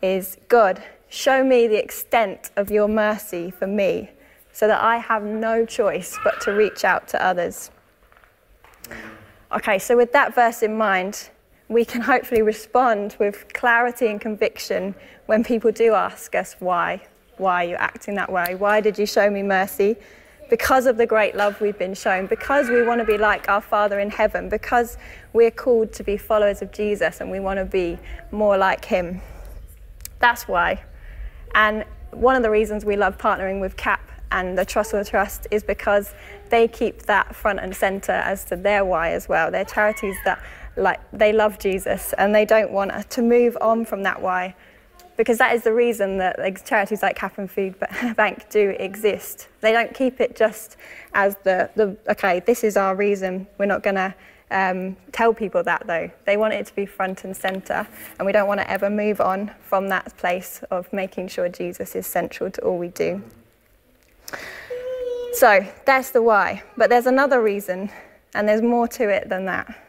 is 0.00 0.38
God, 0.48 0.82
show 1.08 1.44
me 1.44 1.68
the 1.68 1.82
extent 1.82 2.50
of 2.56 2.70
your 2.70 2.88
mercy 2.88 3.50
for 3.50 3.66
me 3.66 4.10
so 4.52 4.66
that 4.66 4.82
I 4.82 4.96
have 4.98 5.24
no 5.24 5.66
choice 5.66 6.16
but 6.24 6.40
to 6.42 6.52
reach 6.52 6.84
out 6.84 7.08
to 7.08 7.22
others. 7.22 7.70
Okay, 9.52 9.78
so 9.78 9.96
with 9.96 10.12
that 10.12 10.34
verse 10.34 10.62
in 10.62 10.76
mind, 10.76 11.30
we 11.68 11.84
can 11.84 12.00
hopefully 12.00 12.42
respond 12.42 13.16
with 13.18 13.52
clarity 13.52 14.06
and 14.06 14.20
conviction 14.20 14.94
when 15.26 15.44
people 15.44 15.72
do 15.72 15.94
ask 15.94 16.34
us 16.34 16.56
why. 16.60 17.02
Why 17.36 17.64
are 17.64 17.68
you 17.68 17.76
acting 17.76 18.14
that 18.14 18.30
way? 18.30 18.54
Why 18.54 18.80
did 18.80 18.98
you 18.98 19.06
show 19.06 19.28
me 19.28 19.42
mercy? 19.42 19.96
Because 20.50 20.86
of 20.86 20.96
the 20.96 21.06
great 21.06 21.34
love 21.34 21.60
we've 21.60 21.78
been 21.78 21.94
shown, 21.94 22.26
because 22.26 22.68
we 22.68 22.82
want 22.82 23.00
to 23.00 23.04
be 23.04 23.18
like 23.18 23.48
our 23.48 23.60
Father 23.60 23.98
in 23.98 24.10
heaven, 24.10 24.48
because 24.48 24.98
we're 25.32 25.50
called 25.50 25.92
to 25.94 26.04
be 26.04 26.16
followers 26.16 26.62
of 26.62 26.70
Jesus 26.70 27.20
and 27.20 27.30
we 27.30 27.40
want 27.40 27.58
to 27.58 27.64
be 27.64 27.98
more 28.30 28.58
like 28.58 28.84
Him. 28.84 29.20
That's 30.18 30.46
why. 30.46 30.82
And 31.54 31.84
one 32.10 32.36
of 32.36 32.42
the 32.42 32.50
reasons 32.50 32.84
we 32.84 32.96
love 32.96 33.18
partnering 33.18 33.60
with 33.60 33.76
CAP 33.76 34.00
and 34.32 34.58
the 34.58 34.66
Trussell 34.66 35.08
Trust 35.08 35.46
is 35.50 35.62
because 35.62 36.12
they 36.50 36.68
keep 36.68 37.02
that 37.02 37.34
front 37.34 37.60
and 37.60 37.74
center 37.74 38.12
as 38.12 38.44
to 38.46 38.56
their 38.56 38.84
why 38.84 39.12
as 39.12 39.28
well. 39.28 39.50
They're 39.50 39.64
charities 39.64 40.16
that 40.24 40.42
like 40.76 41.00
they 41.12 41.32
love 41.32 41.58
Jesus 41.58 42.12
and 42.18 42.34
they 42.34 42.44
don't 42.44 42.72
want 42.72 43.10
to 43.10 43.22
move 43.22 43.56
on 43.60 43.84
from 43.84 44.02
that 44.02 44.20
why 44.20 44.56
because 45.16 45.38
that 45.38 45.54
is 45.54 45.62
the 45.62 45.72
reason 45.72 46.18
that 46.18 46.38
like, 46.38 46.64
charities 46.64 47.02
like 47.02 47.20
and 47.38 47.50
Food 47.50 47.74
Bank 48.16 48.48
do 48.50 48.70
exist. 48.78 49.48
They 49.60 49.72
don't 49.72 49.94
keep 49.94 50.20
it 50.20 50.36
just 50.36 50.76
as 51.12 51.36
the, 51.44 51.70
the 51.76 51.96
okay, 52.08 52.40
this 52.40 52.64
is 52.64 52.76
our 52.76 52.94
reason, 52.94 53.46
we're 53.58 53.66
not 53.66 53.82
going 53.82 53.96
to 53.96 54.14
um, 54.50 54.96
tell 55.12 55.34
people 55.34 55.62
that 55.64 55.86
though. 55.86 56.10
They 56.26 56.36
want 56.36 56.54
it 56.54 56.66
to 56.66 56.74
be 56.74 56.86
front 56.86 57.24
and 57.24 57.36
centre, 57.36 57.86
and 58.18 58.26
we 58.26 58.32
don't 58.32 58.48
want 58.48 58.60
to 58.60 58.70
ever 58.70 58.90
move 58.90 59.20
on 59.20 59.50
from 59.60 59.88
that 59.88 60.16
place 60.16 60.62
of 60.70 60.92
making 60.92 61.28
sure 61.28 61.48
Jesus 61.48 61.94
is 61.94 62.06
central 62.06 62.50
to 62.50 62.60
all 62.62 62.78
we 62.78 62.88
do. 62.88 63.22
So 65.32 65.66
that's 65.84 66.10
the 66.10 66.22
why. 66.22 66.62
But 66.76 66.90
there's 66.90 67.06
another 67.06 67.42
reason, 67.42 67.90
and 68.34 68.48
there's 68.48 68.62
more 68.62 68.86
to 68.88 69.08
it 69.08 69.28
than 69.28 69.46
that. 69.46 69.83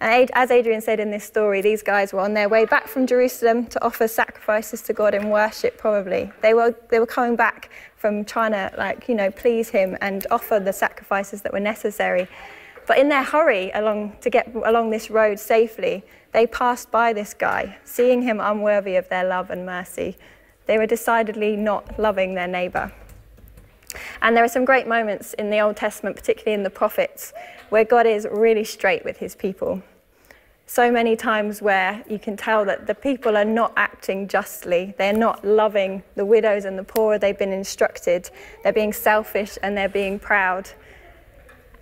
And 0.00 0.30
as 0.34 0.50
Adrian 0.50 0.80
said 0.80 1.00
in 1.00 1.10
this 1.10 1.24
story, 1.24 1.62
these 1.62 1.82
guys 1.82 2.12
were 2.12 2.20
on 2.20 2.34
their 2.34 2.48
way 2.48 2.66
back 2.66 2.86
from 2.86 3.06
Jerusalem 3.06 3.66
to 3.68 3.84
offer 3.84 4.06
sacrifices 4.06 4.82
to 4.82 4.92
God 4.92 5.14
in 5.14 5.30
worship, 5.30 5.78
probably. 5.78 6.30
They 6.42 6.52
were, 6.52 6.74
they 6.90 6.98
were 6.98 7.06
coming 7.06 7.34
back 7.34 7.70
from 7.96 8.24
trying 8.24 8.52
to, 8.52 8.72
like, 8.76 9.08
you 9.08 9.14
know, 9.14 9.30
please 9.30 9.70
Him 9.70 9.96
and 10.02 10.26
offer 10.30 10.60
the 10.60 10.72
sacrifices 10.72 11.42
that 11.42 11.52
were 11.52 11.60
necessary. 11.60 12.28
But 12.86 12.98
in 12.98 13.08
their 13.08 13.24
hurry 13.24 13.70
along 13.72 14.16
to 14.20 14.30
get 14.30 14.54
along 14.54 14.90
this 14.90 15.10
road 15.10 15.40
safely, 15.40 16.04
they 16.32 16.46
passed 16.46 16.90
by 16.90 17.12
this 17.12 17.34
guy, 17.34 17.78
seeing 17.84 18.22
him 18.22 18.40
unworthy 18.40 18.96
of 18.96 19.08
their 19.08 19.24
love 19.24 19.50
and 19.50 19.66
mercy. 19.66 20.16
They 20.66 20.78
were 20.78 20.86
decidedly 20.86 21.56
not 21.56 21.98
loving 21.98 22.34
their 22.34 22.46
neighbor. 22.46 22.92
And 24.22 24.36
there 24.36 24.44
are 24.44 24.48
some 24.48 24.64
great 24.64 24.86
moments 24.86 25.34
in 25.34 25.50
the 25.50 25.60
Old 25.60 25.76
Testament, 25.76 26.16
particularly 26.16 26.54
in 26.54 26.62
the 26.62 26.70
prophets, 26.70 27.32
where 27.68 27.84
God 27.84 28.06
is 28.06 28.26
really 28.30 28.64
straight 28.64 29.04
with 29.04 29.18
his 29.18 29.34
people. 29.34 29.82
So 30.68 30.90
many 30.90 31.14
times 31.14 31.62
where 31.62 32.04
you 32.08 32.18
can 32.18 32.36
tell 32.36 32.64
that 32.64 32.88
the 32.88 32.94
people 32.94 33.36
are 33.36 33.44
not 33.44 33.72
acting 33.76 34.26
justly. 34.26 34.94
They're 34.98 35.12
not 35.12 35.44
loving 35.44 36.02
the 36.16 36.26
widows 36.26 36.64
and 36.64 36.76
the 36.76 36.82
poor 36.82 37.18
they've 37.18 37.38
been 37.38 37.52
instructed. 37.52 38.30
They're 38.64 38.72
being 38.72 38.92
selfish 38.92 39.58
and 39.62 39.76
they're 39.76 39.88
being 39.88 40.18
proud. 40.18 40.68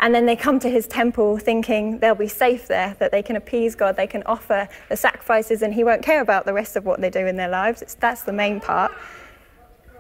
And 0.01 0.15
then 0.15 0.27
they 0.27 0.37
come 0.37 0.59
to 0.61 0.69
his 0.69 0.87
temple 0.87 1.39
thinking 1.39 1.99
they'll 1.99 2.15
be 2.15 2.29
safe 2.29 2.69
there, 2.69 2.95
that 2.99 3.11
they 3.11 3.23
can 3.23 3.37
appease 3.37 3.75
God, 3.75 3.97
they 3.97 4.07
can 4.07 4.23
offer 4.25 4.69
the 4.91 4.97
sacrifices, 4.99 5.63
and 5.63 5.73
he 5.73 5.83
won't 5.83 6.03
care 6.03 6.21
about 6.21 6.45
the 6.45 6.53
rest 6.53 6.77
of 6.77 6.85
what 6.85 7.01
they 7.01 7.09
do 7.09 7.27
in 7.27 7.37
their 7.37 7.49
lives. 7.49 7.81
It's, 7.81 7.95
that's 7.95 8.23
the 8.23 8.33
main 8.33 8.61
part. 8.61 8.93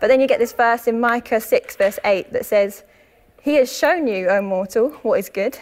But 0.04 0.08
then 0.08 0.20
you 0.20 0.26
get 0.26 0.38
this 0.38 0.52
verse 0.52 0.86
in 0.86 1.00
Micah 1.00 1.40
6, 1.40 1.76
verse 1.76 1.98
8, 2.04 2.30
that 2.34 2.44
says, 2.44 2.82
He 3.40 3.54
has 3.54 3.74
shown 3.74 4.06
you, 4.06 4.28
O 4.28 4.42
mortal, 4.42 4.90
what 5.00 5.18
is 5.18 5.30
good. 5.30 5.58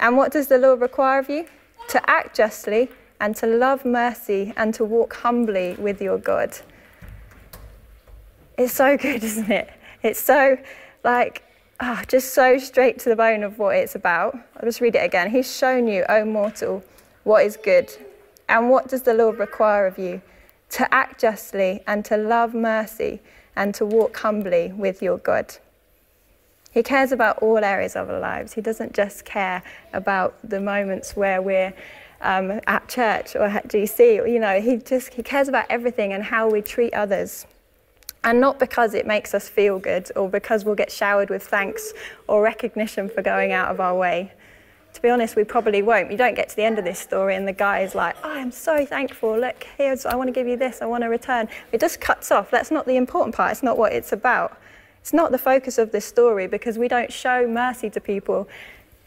And 0.00 0.16
what 0.16 0.32
does 0.32 0.48
the 0.48 0.58
Lord 0.58 0.80
require 0.80 1.20
of 1.20 1.30
you? 1.30 1.46
To 1.90 2.10
act 2.10 2.34
justly 2.34 2.90
and 3.20 3.36
to 3.36 3.46
love 3.46 3.84
mercy 3.84 4.52
and 4.56 4.74
to 4.74 4.84
walk 4.84 5.14
humbly 5.14 5.76
with 5.78 6.02
your 6.02 6.18
God. 6.18 6.58
It's 8.56 8.72
so 8.72 8.96
good, 8.96 9.22
isn't 9.30 9.48
it? 9.48 9.70
It's 10.02 10.20
so, 10.20 10.58
like, 11.04 11.44
oh, 11.78 12.02
just 12.08 12.34
so 12.34 12.58
straight 12.58 12.98
to 12.98 13.10
the 13.10 13.14
bone 13.14 13.44
of 13.44 13.60
what 13.60 13.76
it's 13.76 13.94
about. 13.94 14.34
I'll 14.56 14.64
just 14.64 14.80
read 14.80 14.96
it 14.96 15.04
again. 15.04 15.30
He's 15.30 15.56
shown 15.56 15.86
you, 15.86 16.04
O 16.08 16.24
mortal, 16.24 16.82
what 17.22 17.46
is 17.46 17.56
good. 17.56 17.96
And 18.48 18.70
what 18.70 18.88
does 18.88 19.02
the 19.02 19.14
Lord 19.14 19.38
require 19.38 19.86
of 19.86 20.00
you? 20.00 20.20
To 20.70 20.92
act 20.92 21.20
justly 21.20 21.84
and 21.86 22.04
to 22.06 22.16
love 22.16 22.54
mercy 22.54 23.20
and 23.58 23.74
to 23.74 23.84
walk 23.84 24.16
humbly 24.18 24.72
with 24.72 25.02
your 25.02 25.18
God. 25.18 25.56
He 26.70 26.82
cares 26.82 27.10
about 27.10 27.38
all 27.38 27.58
areas 27.58 27.96
of 27.96 28.08
our 28.08 28.20
lives. 28.20 28.52
He 28.52 28.60
doesn't 28.60 28.94
just 28.94 29.24
care 29.24 29.64
about 29.92 30.38
the 30.48 30.60
moments 30.60 31.16
where 31.16 31.42
we're 31.42 31.74
um, 32.20 32.60
at 32.68 32.88
church 32.88 33.34
or 33.34 33.44
at 33.44 33.66
GC. 33.66 34.30
You 34.30 34.38
know, 34.38 34.60
he 34.60 34.76
just 34.76 35.12
he 35.12 35.24
cares 35.24 35.48
about 35.48 35.66
everything 35.68 36.12
and 36.12 36.22
how 36.22 36.48
we 36.48 36.62
treat 36.62 36.94
others. 36.94 37.46
And 38.22 38.40
not 38.40 38.60
because 38.60 38.94
it 38.94 39.06
makes 39.06 39.34
us 39.34 39.48
feel 39.48 39.78
good 39.80 40.10
or 40.14 40.28
because 40.28 40.64
we'll 40.64 40.74
get 40.76 40.92
showered 40.92 41.28
with 41.28 41.42
thanks 41.42 41.92
or 42.28 42.42
recognition 42.42 43.08
for 43.08 43.22
going 43.22 43.52
out 43.52 43.70
of 43.70 43.80
our 43.80 43.96
way. 43.96 44.32
To 44.98 45.02
be 45.02 45.10
honest, 45.10 45.36
we 45.36 45.44
probably 45.44 45.80
won't. 45.80 46.10
You 46.10 46.16
don't 46.16 46.34
get 46.34 46.48
to 46.48 46.56
the 46.56 46.64
end 46.64 46.76
of 46.76 46.84
this 46.84 46.98
story 46.98 47.36
and 47.36 47.46
the 47.46 47.52
guy 47.52 47.82
is 47.82 47.94
like, 47.94 48.16
oh, 48.24 48.32
I'm 48.32 48.50
so 48.50 48.84
thankful. 48.84 49.38
Look, 49.38 49.64
here's, 49.76 50.04
I 50.04 50.16
want 50.16 50.26
to 50.26 50.32
give 50.32 50.48
you 50.48 50.56
this. 50.56 50.82
I 50.82 50.86
want 50.86 51.04
to 51.04 51.08
return. 51.08 51.48
It 51.70 51.80
just 51.80 52.00
cuts 52.00 52.32
off. 52.32 52.50
That's 52.50 52.72
not 52.72 52.84
the 52.84 52.96
important 52.96 53.36
part. 53.36 53.52
It's 53.52 53.62
not 53.62 53.78
what 53.78 53.92
it's 53.92 54.10
about. 54.10 54.58
It's 55.00 55.12
not 55.12 55.30
the 55.30 55.38
focus 55.38 55.78
of 55.78 55.92
this 55.92 56.04
story 56.04 56.48
because 56.48 56.78
we 56.78 56.88
don't 56.88 57.12
show 57.12 57.46
mercy 57.46 57.88
to 57.90 58.00
people 58.00 58.48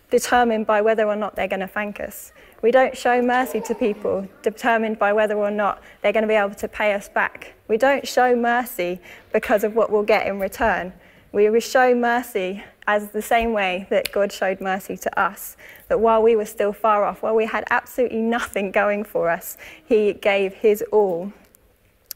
determined 0.09 0.65
by 0.65 0.79
whether 0.79 1.05
or 1.05 1.17
not 1.17 1.35
they're 1.35 1.49
going 1.49 1.59
to 1.59 1.67
thank 1.67 1.99
us. 1.99 2.31
We 2.61 2.71
don't 2.71 2.95
show 2.97 3.21
mercy 3.21 3.59
to 3.59 3.75
people 3.75 4.29
determined 4.43 4.97
by 4.97 5.11
whether 5.11 5.35
or 5.35 5.51
not 5.51 5.83
they're 6.01 6.13
going 6.13 6.23
to 6.23 6.27
be 6.29 6.35
able 6.35 6.55
to 6.55 6.69
pay 6.69 6.93
us 6.93 7.09
back. 7.09 7.53
We 7.67 7.75
don't 7.75 8.07
show 8.07 8.33
mercy 8.33 9.01
because 9.33 9.65
of 9.65 9.75
what 9.75 9.91
we'll 9.91 10.03
get 10.03 10.25
in 10.25 10.39
return. 10.39 10.93
We 11.33 11.59
show 11.61 11.95
mercy 11.95 12.61
as 12.87 13.11
the 13.11 13.21
same 13.21 13.53
way 13.53 13.87
that 13.89 14.11
God 14.11 14.33
showed 14.33 14.59
mercy 14.59 14.97
to 14.97 15.19
us. 15.19 15.55
That 15.87 16.01
while 16.01 16.21
we 16.21 16.35
were 16.35 16.45
still 16.45 16.73
far 16.73 17.05
off, 17.05 17.23
while 17.23 17.35
we 17.35 17.45
had 17.45 17.63
absolutely 17.69 18.21
nothing 18.21 18.71
going 18.71 19.05
for 19.05 19.29
us, 19.29 19.57
He 19.85 20.13
gave 20.13 20.53
His 20.55 20.83
all. 20.91 21.31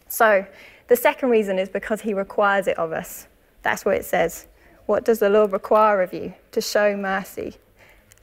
So, 0.09 0.45
the 0.87 0.95
second 0.95 1.29
reason 1.29 1.57
is 1.57 1.69
because 1.69 2.01
He 2.01 2.13
requires 2.13 2.67
it 2.67 2.77
of 2.77 2.91
us. 2.91 3.27
That's 3.61 3.85
what 3.85 3.95
it 3.95 4.05
says. 4.05 4.47
What 4.85 5.05
does 5.05 5.19
the 5.19 5.29
Lord 5.29 5.51
require 5.53 6.01
of 6.01 6.13
you? 6.13 6.33
To 6.51 6.59
show 6.59 6.97
mercy. 6.97 7.55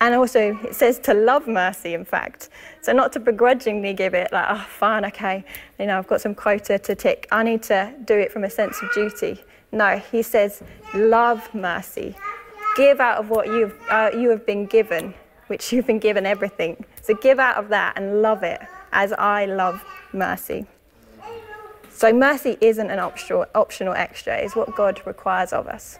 And 0.00 0.14
also, 0.14 0.59
it 0.64 0.74
says 0.74 0.98
to 1.00 1.14
love 1.14 1.48
mercy, 1.48 1.94
in 1.94 2.05
fact. 2.05 2.50
So, 2.83 2.92
not 2.92 3.12
to 3.14 3.20
begrudgingly 3.20 3.94
give 3.94 4.12
it, 4.12 4.31
like, 4.31 4.46
oh, 4.48 4.66
fine, 4.68 5.07
okay, 5.07 5.44
you 5.78 5.87
know, 5.87 5.96
I've 5.96 6.07
got 6.07 6.20
some 6.20 6.35
quota 6.35 6.78
to 6.78 6.94
tick. 6.94 7.28
I 7.33 7.42
need 7.44 7.62
to 7.64 7.94
do 8.05 8.18
it 8.18 8.31
from 8.31 8.44
a 8.44 8.50
sense 8.50 8.83
of 8.83 8.92
duty. 8.92 9.42
No, 9.73 9.97
he 9.99 10.23
says, 10.23 10.63
love 10.95 11.53
mercy. 11.55 12.15
Give 12.77 13.01
out 13.01 13.19
of 13.19 13.31
what 13.31 13.47
you've, 13.47 13.75
uh, 13.91 14.11
you 14.15 14.29
have 14.29 14.45
been 14.45 14.67
given, 14.67 15.15
which 15.47 15.73
you've 15.73 15.87
been 15.87 15.99
given 15.99 16.27
everything. 16.27 16.85
So, 17.01 17.15
give 17.15 17.39
out 17.39 17.57
of 17.57 17.71
that 17.71 17.97
and 17.97 18.21
love 18.21 18.43
it 18.43 18.61
as 18.93 19.13
I 19.15 19.47
love 19.47 19.83
mercy. 20.13 20.67
So, 21.91 22.13
mercy 22.13 22.59
isn't 22.61 22.91
an 22.91 22.99
optional, 22.99 23.47
optional 23.55 23.95
extra, 23.95 24.37
it's 24.37 24.55
what 24.55 24.75
God 24.77 25.01
requires 25.07 25.53
of 25.53 25.67
us. 25.67 25.99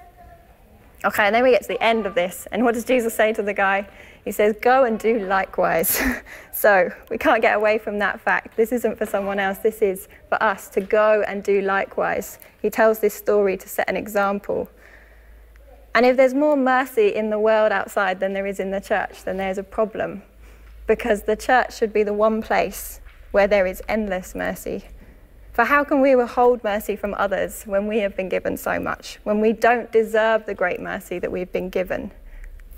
Okay, 1.05 1.25
and 1.25 1.35
then 1.35 1.43
we 1.43 1.51
get 1.51 1.62
to 1.62 1.69
the 1.69 1.83
end 1.83 2.07
of 2.07 2.15
this. 2.15 2.47
And 2.53 2.62
what 2.65 2.75
does 2.75 2.85
Jesus 2.85 3.12
say 3.15 3.33
to 3.33 3.43
the 3.43 3.53
guy? 3.53 3.88
He 4.25 4.31
says, 4.31 4.55
Go 4.61 4.85
and 4.85 4.99
do 4.99 5.19
likewise. 5.19 6.01
so 6.53 6.91
we 7.11 7.19
can't 7.19 7.43
get 7.43 7.57
away 7.57 7.79
from 7.79 7.99
that 7.99 8.21
fact. 8.21 8.57
This 8.57 8.71
isn't 8.71 8.97
for 8.97 9.07
someone 9.07 9.41
else, 9.41 9.59
this 9.59 9.83
is 9.83 10.09
for 10.29 10.41
us 10.43 10.69
to 10.71 10.81
go 10.81 11.25
and 11.27 11.43
do 11.43 11.61
likewise. 11.61 12.38
He 12.61 12.71
tells 12.71 13.01
this 13.01 13.15
story 13.15 13.57
to 13.57 13.69
set 13.69 13.88
an 13.88 13.97
example. 13.97 14.69
And 15.95 16.07
if 16.07 16.17
there's 16.17 16.35
more 16.35 16.57
mercy 16.57 17.09
in 17.09 17.31
the 17.31 17.38
world 17.38 17.73
outside 17.73 18.21
than 18.21 18.33
there 18.33 18.47
is 18.47 18.61
in 18.61 18.71
the 18.71 18.81
church, 18.81 19.25
then 19.25 19.37
there's 19.37 19.59
a 19.59 19.62
problem. 19.62 20.23
Because 20.87 21.23
the 21.23 21.37
church 21.37 21.77
should 21.77 21.93
be 21.93 22.03
the 22.03 22.15
one 22.15 22.43
place 22.43 23.01
where 23.33 23.49
there 23.49 23.67
is 23.67 23.83
endless 23.88 24.35
mercy. 24.35 24.85
For 25.53 25.65
how 25.65 25.85
can 25.85 26.01
we 26.01 26.17
withhold 26.17 26.65
mercy 26.65 26.97
from 26.97 27.15
others 27.19 27.65
when 27.65 27.87
we 27.87 27.99
have 27.99 28.17
been 28.17 28.31
given 28.31 28.57
so 28.57 28.81
much, 28.81 29.19
when 29.25 29.41
we 29.41 29.53
don't 29.53 29.93
deserve 29.93 30.47
the 30.47 30.55
great 30.55 30.81
mercy 30.81 31.19
that 31.19 31.31
we've 31.31 31.53
been 31.53 31.69
given? 31.69 32.11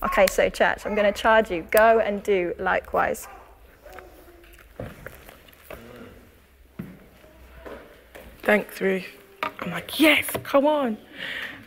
Okay, 0.02 0.26
so, 0.26 0.48
church, 0.48 0.84
I'm 0.84 0.96
going 0.96 1.10
to 1.10 1.18
charge 1.18 1.52
you 1.52 1.62
go 1.70 2.00
and 2.00 2.22
do 2.22 2.52
likewise. 2.58 3.28
Thanks, 8.42 8.80
Ruth. 8.80 9.06
I'm 9.60 9.70
like, 9.70 10.00
yes, 10.00 10.26
come 10.42 10.66
on. 10.66 10.98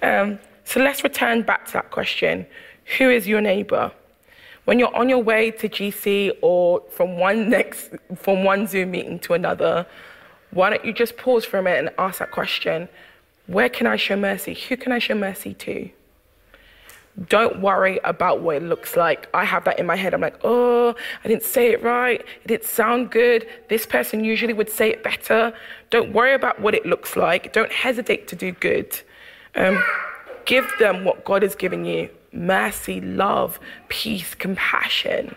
Um, 0.02 0.40
so 0.66 0.82
let's 0.82 1.04
return 1.04 1.42
back 1.42 1.66
to 1.68 1.74
that 1.74 1.90
question 1.90 2.46
Who 2.98 3.10
is 3.10 3.26
your 3.26 3.42
neighbor? 3.42 3.92
When 4.66 4.78
you're 4.78 4.96
on 4.96 5.08
your 5.08 5.24
way 5.24 5.52
to 5.52 5.70
GC 5.70 6.34
or 6.42 6.84
from 6.92 7.18
one 7.18 7.50
next 7.50 7.92
from 8.16 8.44
one 8.44 8.68
Zoom 8.68 8.92
meeting 8.92 9.18
to 9.20 9.34
another, 9.34 9.88
why 10.58 10.72
don't 10.72 10.84
you 10.84 10.92
just 10.92 11.18
pause 11.18 11.46
for 11.46 11.60
a 11.60 11.62
minute 11.62 11.80
and 11.86 11.90
ask 12.00 12.18
that 12.18 12.32
question? 12.32 12.90
Where 13.46 13.70
can 13.70 13.86
I 13.86 13.96
show 13.96 14.16
mercy? 14.16 14.56
Who 14.56 14.76
can 14.76 14.92
I 14.92 14.98
show 14.98 15.14
mercy 15.14 15.54
to? 15.54 15.88
Don't 17.30 17.62
worry 17.62 18.00
about 18.04 18.42
what 18.42 18.56
it 18.56 18.64
looks 18.64 18.98
like. 18.98 19.30
I 19.36 19.46
have 19.46 19.66
that 19.66 19.78
in 19.78 19.86
my 19.86 19.96
head. 19.96 20.16
I'm 20.16 20.22
like, 20.22 20.40
oh, 20.44 20.96
I 21.24 21.28
didn't 21.28 21.44
say 21.44 21.72
it 21.74 21.84
right. 21.84 22.22
It 22.22 22.48
didn't 22.48 22.64
sound 22.64 23.12
good. 23.12 23.48
This 23.70 23.86
person 23.86 24.24
usually 24.24 24.54
would 24.54 24.70
say 24.70 24.90
it 24.90 25.04
better. 25.04 25.54
Don't 25.92 26.12
worry 26.12 26.34
about 26.34 26.60
what 26.60 26.74
it 26.74 26.88
looks 26.88 27.16
like. 27.16 27.54
Don't 27.54 27.72
hesitate 27.72 28.28
to 28.30 28.36
do 28.36 28.52
good. 28.52 29.00
Um, 29.54 29.84
give 30.46 30.68
them 30.80 31.06
what 31.06 31.24
God 31.24 31.44
has 31.44 31.54
given 31.54 31.86
you 31.86 32.10
mercy, 32.32 33.00
love, 33.00 33.60
peace, 33.90 34.34
compassion. 34.34 35.36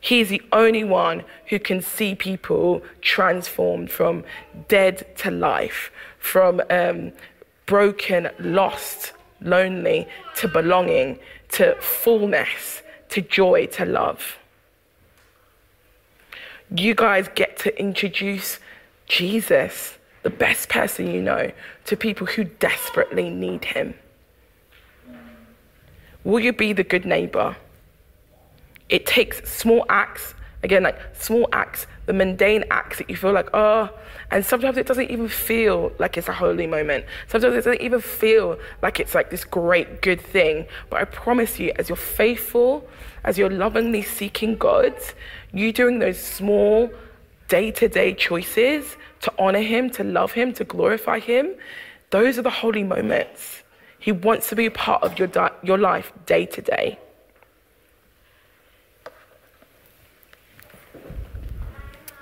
He's 0.00 0.30
the 0.30 0.42
only 0.50 0.82
one 0.82 1.24
who 1.48 1.58
can 1.58 1.82
see 1.82 2.14
people 2.14 2.82
transformed 3.02 3.90
from 3.90 4.24
dead 4.68 5.14
to 5.18 5.30
life, 5.30 5.92
from 6.18 6.62
um, 6.70 7.12
broken, 7.66 8.30
lost, 8.38 9.12
lonely 9.42 10.08
to 10.36 10.48
belonging, 10.48 11.18
to 11.50 11.74
fullness, 11.80 12.82
to 13.10 13.20
joy, 13.20 13.66
to 13.66 13.84
love. 13.84 14.38
You 16.74 16.94
guys 16.94 17.28
get 17.34 17.58
to 17.58 17.78
introduce 17.78 18.58
Jesus, 19.06 19.98
the 20.22 20.30
best 20.30 20.68
person 20.68 21.10
you 21.10 21.20
know, 21.20 21.50
to 21.86 21.96
people 21.96 22.26
who 22.26 22.44
desperately 22.44 23.28
need 23.28 23.64
him. 23.64 23.94
Will 26.22 26.40
you 26.40 26.52
be 26.52 26.72
the 26.72 26.84
good 26.84 27.04
neighbor? 27.04 27.56
It 28.90 29.06
takes 29.06 29.48
small 29.50 29.86
acts, 29.88 30.34
again, 30.64 30.82
like 30.82 30.98
small 31.14 31.48
acts, 31.52 31.86
the 32.06 32.12
mundane 32.12 32.64
acts 32.72 32.98
that 32.98 33.08
you 33.08 33.16
feel 33.16 33.32
like, 33.32 33.48
oh, 33.54 33.88
and 34.32 34.44
sometimes 34.44 34.76
it 34.76 34.86
doesn't 34.86 35.10
even 35.10 35.28
feel 35.28 35.92
like 36.00 36.16
it's 36.16 36.28
a 36.28 36.32
holy 36.32 36.66
moment. 36.66 37.04
Sometimes 37.28 37.54
it 37.54 37.64
doesn't 37.64 37.80
even 37.80 38.00
feel 38.00 38.58
like 38.82 38.98
it's 38.98 39.14
like 39.14 39.30
this 39.30 39.44
great, 39.44 40.02
good 40.02 40.20
thing. 40.20 40.66
But 40.90 41.00
I 41.00 41.04
promise 41.04 41.60
you, 41.60 41.72
as 41.76 41.88
you're 41.88 41.96
faithful, 41.96 42.86
as 43.22 43.38
you're 43.38 43.48
lovingly 43.48 44.02
seeking 44.02 44.56
God, 44.56 44.94
you 45.52 45.72
doing 45.72 46.00
those 46.00 46.18
small, 46.18 46.90
day 47.46 47.70
to 47.70 47.88
day 47.88 48.12
choices 48.14 48.96
to 49.20 49.32
honor 49.38 49.62
Him, 49.62 49.88
to 49.90 50.02
love 50.04 50.32
Him, 50.32 50.52
to 50.54 50.64
glorify 50.64 51.20
Him, 51.20 51.54
those 52.10 52.38
are 52.38 52.42
the 52.42 52.50
holy 52.50 52.82
moments. 52.82 53.62
He 54.00 54.10
wants 54.10 54.48
to 54.48 54.56
be 54.56 54.66
a 54.66 54.70
part 54.70 55.04
of 55.04 55.18
your, 55.18 55.28
di- 55.28 55.52
your 55.62 55.78
life 55.78 56.12
day 56.26 56.46
to 56.46 56.62
day. 56.62 56.98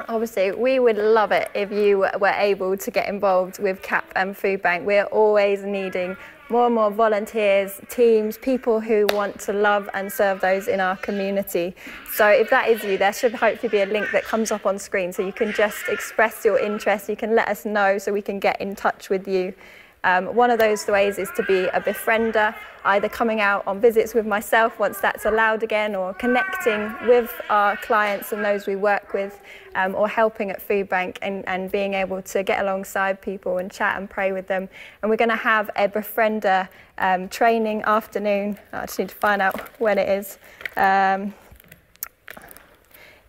Obviously, 0.08 0.52
we 0.52 0.78
would 0.78 0.96
love 0.96 1.32
it 1.32 1.50
if 1.54 1.70
you 1.70 1.98
were 1.98 2.34
able 2.36 2.76
to 2.76 2.90
get 2.90 3.08
involved 3.08 3.58
with 3.58 3.82
CAP 3.82 4.10
and 4.16 4.36
Food 4.36 4.62
Bank. 4.62 4.86
We're 4.86 5.04
always 5.04 5.62
needing 5.62 6.16
more 6.50 6.66
and 6.66 6.74
more 6.74 6.90
volunteers, 6.90 7.78
teams, 7.90 8.38
people 8.38 8.80
who 8.80 9.06
want 9.10 9.38
to 9.38 9.52
love 9.52 9.88
and 9.92 10.10
serve 10.10 10.40
those 10.40 10.66
in 10.66 10.80
our 10.80 10.96
community. 10.96 11.76
So 12.14 12.26
if 12.26 12.48
that 12.50 12.68
is 12.68 12.82
you, 12.82 12.96
there 12.96 13.12
should 13.12 13.34
hopefully 13.34 13.68
be 13.68 13.82
a 13.82 13.86
link 13.86 14.10
that 14.12 14.24
comes 14.24 14.50
up 14.50 14.64
on 14.64 14.78
screen 14.78 15.12
so 15.12 15.24
you 15.24 15.32
can 15.32 15.52
just 15.52 15.88
express 15.88 16.44
your 16.44 16.58
interest, 16.58 17.08
you 17.08 17.16
can 17.16 17.34
let 17.34 17.48
us 17.48 17.66
know 17.66 17.98
so 17.98 18.12
we 18.12 18.22
can 18.22 18.38
get 18.38 18.60
in 18.62 18.74
touch 18.74 19.10
with 19.10 19.28
you. 19.28 19.52
Um, 20.04 20.34
one 20.34 20.50
of 20.50 20.58
those 20.58 20.86
ways 20.86 21.18
is 21.18 21.30
to 21.36 21.42
be 21.42 21.64
a 21.66 21.80
befriender, 21.80 22.54
either 22.84 23.08
coming 23.08 23.40
out 23.40 23.66
on 23.66 23.80
visits 23.80 24.14
with 24.14 24.26
myself 24.26 24.78
once 24.78 25.00
that's 25.00 25.24
allowed 25.24 25.62
again, 25.62 25.94
or 25.94 26.14
connecting 26.14 26.94
with 27.06 27.32
our 27.50 27.76
clients 27.78 28.32
and 28.32 28.44
those 28.44 28.66
we 28.66 28.76
work 28.76 29.12
with, 29.12 29.40
um, 29.74 29.94
or 29.94 30.08
helping 30.08 30.50
at 30.50 30.62
Food 30.62 30.88
Bank 30.88 31.18
and, 31.22 31.46
and 31.48 31.70
being 31.70 31.94
able 31.94 32.22
to 32.22 32.42
get 32.42 32.62
alongside 32.62 33.20
people 33.20 33.58
and 33.58 33.70
chat 33.70 33.98
and 33.98 34.08
pray 34.08 34.32
with 34.32 34.46
them. 34.46 34.68
And 35.02 35.10
we're 35.10 35.16
going 35.16 35.30
to 35.30 35.36
have 35.36 35.70
a 35.76 35.88
befriender 35.88 36.68
um, 36.98 37.28
training 37.28 37.82
afternoon. 37.82 38.58
I 38.72 38.86
just 38.86 38.98
need 38.98 39.08
to 39.08 39.14
find 39.14 39.42
out 39.42 39.80
when 39.80 39.98
it 39.98 40.08
is. 40.08 40.38
Um, 40.76 41.34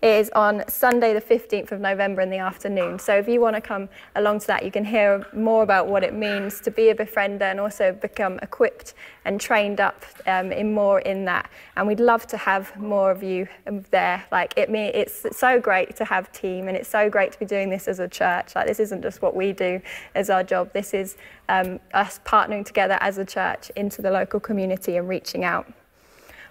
Is 0.01 0.29
on 0.29 0.63
Sunday, 0.69 1.13
the 1.13 1.19
15th 1.19 1.73
of 1.73 1.81
November 1.81 2.21
in 2.21 2.29
the 2.29 2.37
afternoon. 2.37 2.99
So 2.99 3.17
if 3.17 3.27
you 3.27 3.41
want 3.41 3.57
to 3.57 3.61
come 3.61 3.89
along 4.15 4.39
to 4.39 4.47
that, 4.47 4.63
you 4.63 4.71
can 4.71 4.85
hear 4.85 5.27
more 5.33 5.61
about 5.61 5.87
what 5.87 6.05
it 6.05 6.13
means 6.13 6.61
to 6.61 6.71
be 6.71 6.87
a 6.87 6.95
befriender 6.95 7.41
and 7.41 7.59
also 7.59 7.91
become 7.91 8.39
equipped 8.41 8.93
and 9.25 9.41
trained 9.41 9.81
up 9.81 10.05
um, 10.25 10.53
in 10.53 10.73
more 10.73 11.01
in 11.01 11.25
that. 11.25 11.49
And 11.75 11.85
we'd 11.85 11.99
love 11.99 12.25
to 12.27 12.37
have 12.37 12.73
more 12.79 13.11
of 13.11 13.23
you 13.23 13.49
there. 13.91 14.25
Like 14.31 14.53
it, 14.55 14.69
it's 14.69 15.37
so 15.37 15.59
great 15.59 15.97
to 15.97 16.05
have 16.05 16.31
team, 16.31 16.69
and 16.69 16.77
it's 16.77 16.87
so 16.87 17.09
great 17.09 17.33
to 17.33 17.39
be 17.39 17.45
doing 17.45 17.69
this 17.69 17.89
as 17.89 17.99
a 17.99 18.07
church. 18.07 18.55
Like 18.55 18.67
this 18.67 18.79
isn't 18.79 19.01
just 19.01 19.21
what 19.21 19.35
we 19.35 19.51
do 19.51 19.81
as 20.15 20.29
our 20.29 20.43
job. 20.43 20.71
This 20.71 20.93
is 20.93 21.17
um, 21.49 21.77
us 21.93 22.21
partnering 22.23 22.65
together 22.65 22.97
as 23.01 23.17
a 23.17 23.25
church 23.25 23.69
into 23.75 24.01
the 24.01 24.11
local 24.11 24.39
community 24.39 24.95
and 24.95 25.09
reaching 25.09 25.43
out. 25.43 25.67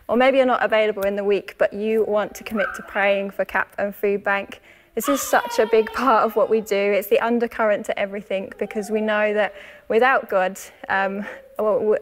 Or 0.08 0.16
maybe 0.16 0.38
you're 0.38 0.46
not 0.46 0.64
available 0.64 1.04
in 1.04 1.16
the 1.16 1.24
week, 1.24 1.54
but 1.58 1.72
you 1.72 2.04
want 2.04 2.34
to 2.36 2.44
commit 2.44 2.68
to 2.76 2.82
praying 2.82 3.30
for 3.30 3.44
CAP 3.44 3.74
and 3.78 3.94
Food 3.94 4.24
Bank. 4.24 4.60
This 4.94 5.08
is 5.08 5.20
such 5.20 5.58
a 5.58 5.66
big 5.66 5.92
part 5.92 6.24
of 6.24 6.34
what 6.34 6.50
we 6.50 6.60
do. 6.60 6.76
It's 6.76 7.08
the 7.08 7.20
undercurrent 7.20 7.86
to 7.86 7.98
everything 7.98 8.52
because 8.58 8.90
we 8.90 9.00
know 9.00 9.32
that 9.34 9.54
without 9.88 10.28
God, 10.28 10.58
um, 10.88 11.24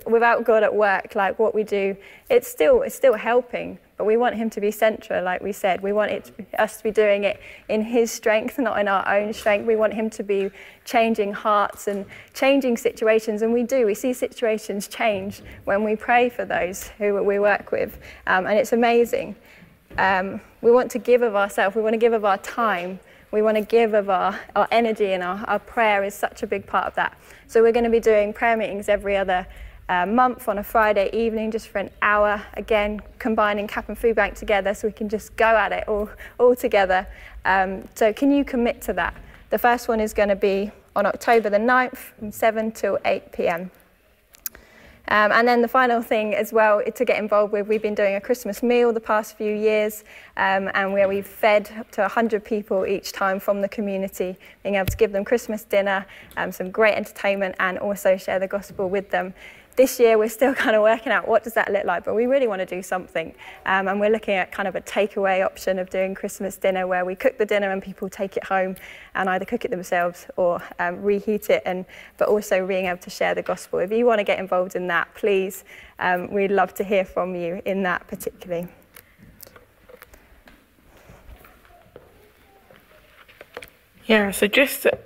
without 0.07 0.45
God 0.45 0.63
at 0.63 0.75
work, 0.75 1.15
like 1.15 1.39
what 1.39 1.55
we 1.55 1.65
do, 1.65 1.97
it's 2.31 2.49
still 2.49 2.83
it's 2.83 2.95
still 2.95 3.15
helping. 3.15 3.79
But 3.97 4.05
we 4.05 4.17
want 4.17 4.35
Him 4.35 4.51
to 4.51 4.61
be 4.61 4.71
central, 4.71 5.25
like 5.25 5.43
we 5.43 5.53
said. 5.53 5.81
We 5.81 5.93
want 5.93 6.11
it 6.11 6.31
us 6.59 6.77
to 6.77 6.83
be 6.83 6.91
doing 6.91 7.25
it 7.25 7.41
in 7.69 7.83
His 7.83 8.11
strength, 8.11 8.59
not 8.59 8.79
in 8.79 8.89
our 8.89 9.09
own 9.09 9.33
strength. 9.33 9.67
We 9.67 9.77
want 9.77 9.95
Him 9.95 10.11
to 10.11 10.23
be 10.23 10.51
changing 10.85 11.33
hearts 11.33 11.87
and 11.89 12.05
changing 12.35 12.77
situations, 12.77 13.43
and 13.43 13.53
we 13.53 13.63
do. 13.63 13.87
We 13.87 13.95
see 13.95 14.13
situations 14.13 14.87
change 14.87 15.43
when 15.65 15.83
we 15.83 15.97
pray 15.97 16.29
for 16.29 16.45
those 16.45 16.89
who 16.99 17.23
we 17.23 17.39
work 17.39 17.73
with, 17.73 17.99
um, 18.27 18.47
and 18.47 18.59
it's 18.59 18.73
amazing. 18.73 19.35
Um, 19.97 20.41
we 20.61 20.71
want 20.71 20.91
to 20.91 20.99
give 20.99 21.23
of 21.23 21.35
ourselves. 21.35 21.75
We 21.75 21.83
want 21.83 21.95
to 21.95 21.99
give 21.99 22.13
of 22.13 22.25
our 22.25 22.39
time. 22.39 23.01
We 23.33 23.43
want 23.43 23.57
to 23.57 23.63
give 23.63 23.95
of 23.95 24.11
our, 24.11 24.39
our 24.55 24.69
energy, 24.71 25.13
and 25.13 25.23
our, 25.23 25.43
our 25.47 25.59
prayer 25.59 26.05
is 26.05 26.15
such 26.15 26.43
a 26.43 26.47
big 26.47 26.67
part 26.67 26.87
of 26.87 26.95
that. 26.97 27.19
So 27.47 27.63
we're 27.63 27.73
going 27.73 27.85
to 27.85 27.91
be 27.91 28.01
doing 28.01 28.33
prayer 28.33 28.57
meetings 28.57 28.89
every 28.89 29.17
other 29.17 29.47
uh, 29.89 30.07
month 30.07 30.49
on 30.49 30.59
a 30.59 30.63
Friday 30.63 31.11
evening, 31.13 31.51
just 31.51 31.69
for 31.69 31.79
an 31.79 31.91
hour. 32.03 32.43
Again, 32.55 33.01
combining 33.19 33.67
CAP 33.67 33.89
and 33.89 33.99
Food 33.99 34.17
Bank 34.17 34.35
together 34.35 34.75
so 34.75 34.89
we 34.89 34.93
can 34.93 35.09
just 35.09 35.37
go 35.37 35.45
at 35.45 35.73
it 35.73 35.85
all, 35.89 36.11
all 36.39 36.57
together. 36.57 37.07
Um, 37.45 37.89
so, 37.95 38.13
can 38.13 38.33
you 38.33 38.45
commit 38.45 38.83
to 38.83 38.93
that? 38.95 39.15
The 39.51 39.59
first 39.59 39.89
one 39.89 40.01
is 40.01 40.13
going 40.13 40.29
to 40.29 40.37
be 40.37 40.73
on 40.97 41.07
October 41.07 41.51
the 41.51 41.59
9th 41.59 41.97
from 41.97 42.33
7 42.33 42.73
till 42.73 42.99
8 43.05 43.31
pm. 43.33 43.71
Um, 45.09 45.31
and 45.31 45.47
then 45.47 45.63
the 45.63 45.69
final 45.69 46.03
thing 46.03 46.35
as 46.35 46.53
well 46.53 46.83
to 46.83 47.05
get 47.05 47.19
involved 47.21 47.53
with, 47.53 47.69
we've 47.69 47.83
been 47.83 47.95
doing 47.95 48.17
a 48.17 48.21
Christmas 48.21 48.61
meal 48.61 48.93
the 48.93 48.99
past 48.99 49.37
few 49.37 49.55
years, 49.55 50.03
um, 50.37 50.69
and 50.75 50.93
where 50.93 51.07
we've 51.07 51.27
fed 51.27 51.71
up 51.79 51.91
to 51.93 52.01
100 52.01 52.45
people 52.45 52.85
each 52.85 53.13
time 53.13 53.39
from 53.39 53.61
the 53.61 53.69
community, 53.69 54.37
being 54.65 54.75
able 54.75 54.87
to 54.87 54.97
give 54.97 55.13
them 55.13 55.25
Christmas 55.25 55.63
dinner, 55.63 56.05
um, 56.37 56.51
some 56.51 56.73
great 56.73 56.95
entertainment, 56.95 57.55
and 57.61 57.79
also 57.79 58.17
share 58.17 58.41
the 58.41 58.49
gospel 58.49 58.89
with 58.89 59.11
them 59.11 59.33
this 59.77 60.01
year 60.01 60.17
we're 60.17 60.29
still 60.29 60.55
kind 60.55 60.75
of 60.75 60.83
working 60.83 61.13
out 61.13 61.29
what 61.29 61.45
does 61.45 61.53
that 61.55 61.71
look 61.71 61.85
like, 61.85 62.05
but 62.05 62.15
we 62.15 62.27
really 62.27 62.47
want 62.47 62.61
to 62.61 62.67
do 62.67 62.83
something. 62.83 63.35
Um, 63.67 63.89
and 63.89 64.01
we're 64.01 64.11
looking 64.11 64.35
at 64.35 64.51
kind 64.51 64.67
of 64.67 64.75
a 64.75 64.81
takeaway 64.81 65.45
option 65.45 65.79
of 65.79 65.91
doing 65.91 66.15
Christmas 66.15 66.57
dinner 66.57 66.87
where 66.87 67.05
we 67.05 67.15
cook 67.15 67.37
the 67.39 67.47
dinner 67.47 67.71
and 67.71 67.83
people 67.83 68.09
take 68.09 68.37
it 68.37 68.45
home 68.45 68.77
and 69.15 69.29
either 69.29 69.45
cook 69.45 69.65
it 69.65 69.71
themselves 69.71 70.27
or 70.37 70.63
um, 70.79 71.03
reheat 71.03 71.51
it, 71.51 71.63
and 71.67 71.85
but 72.17 72.29
also 72.29 72.67
being 72.67 72.87
able 72.87 72.99
to 72.99 73.11
share 73.11 73.35
the 73.35 73.43
gospel. 73.43 73.79
If 73.79 73.93
you 73.93 74.07
want 74.07 74.19
to 74.19 74.25
get 74.25 74.39
involved 74.39 74.77
in 74.77 74.87
that, 74.89 75.15
please, 75.15 75.65
um, 75.99 76.33
we'd 76.33 76.51
love 76.51 76.75
to 76.75 76.85
hear 76.85 77.05
from 77.05 77.35
you 77.35 77.61
in 77.65 77.83
that 77.83 78.07
particularly. 78.09 78.69
Yeah, 84.07 84.31
so 84.31 84.47
just 84.47 84.83
to, 84.85 84.99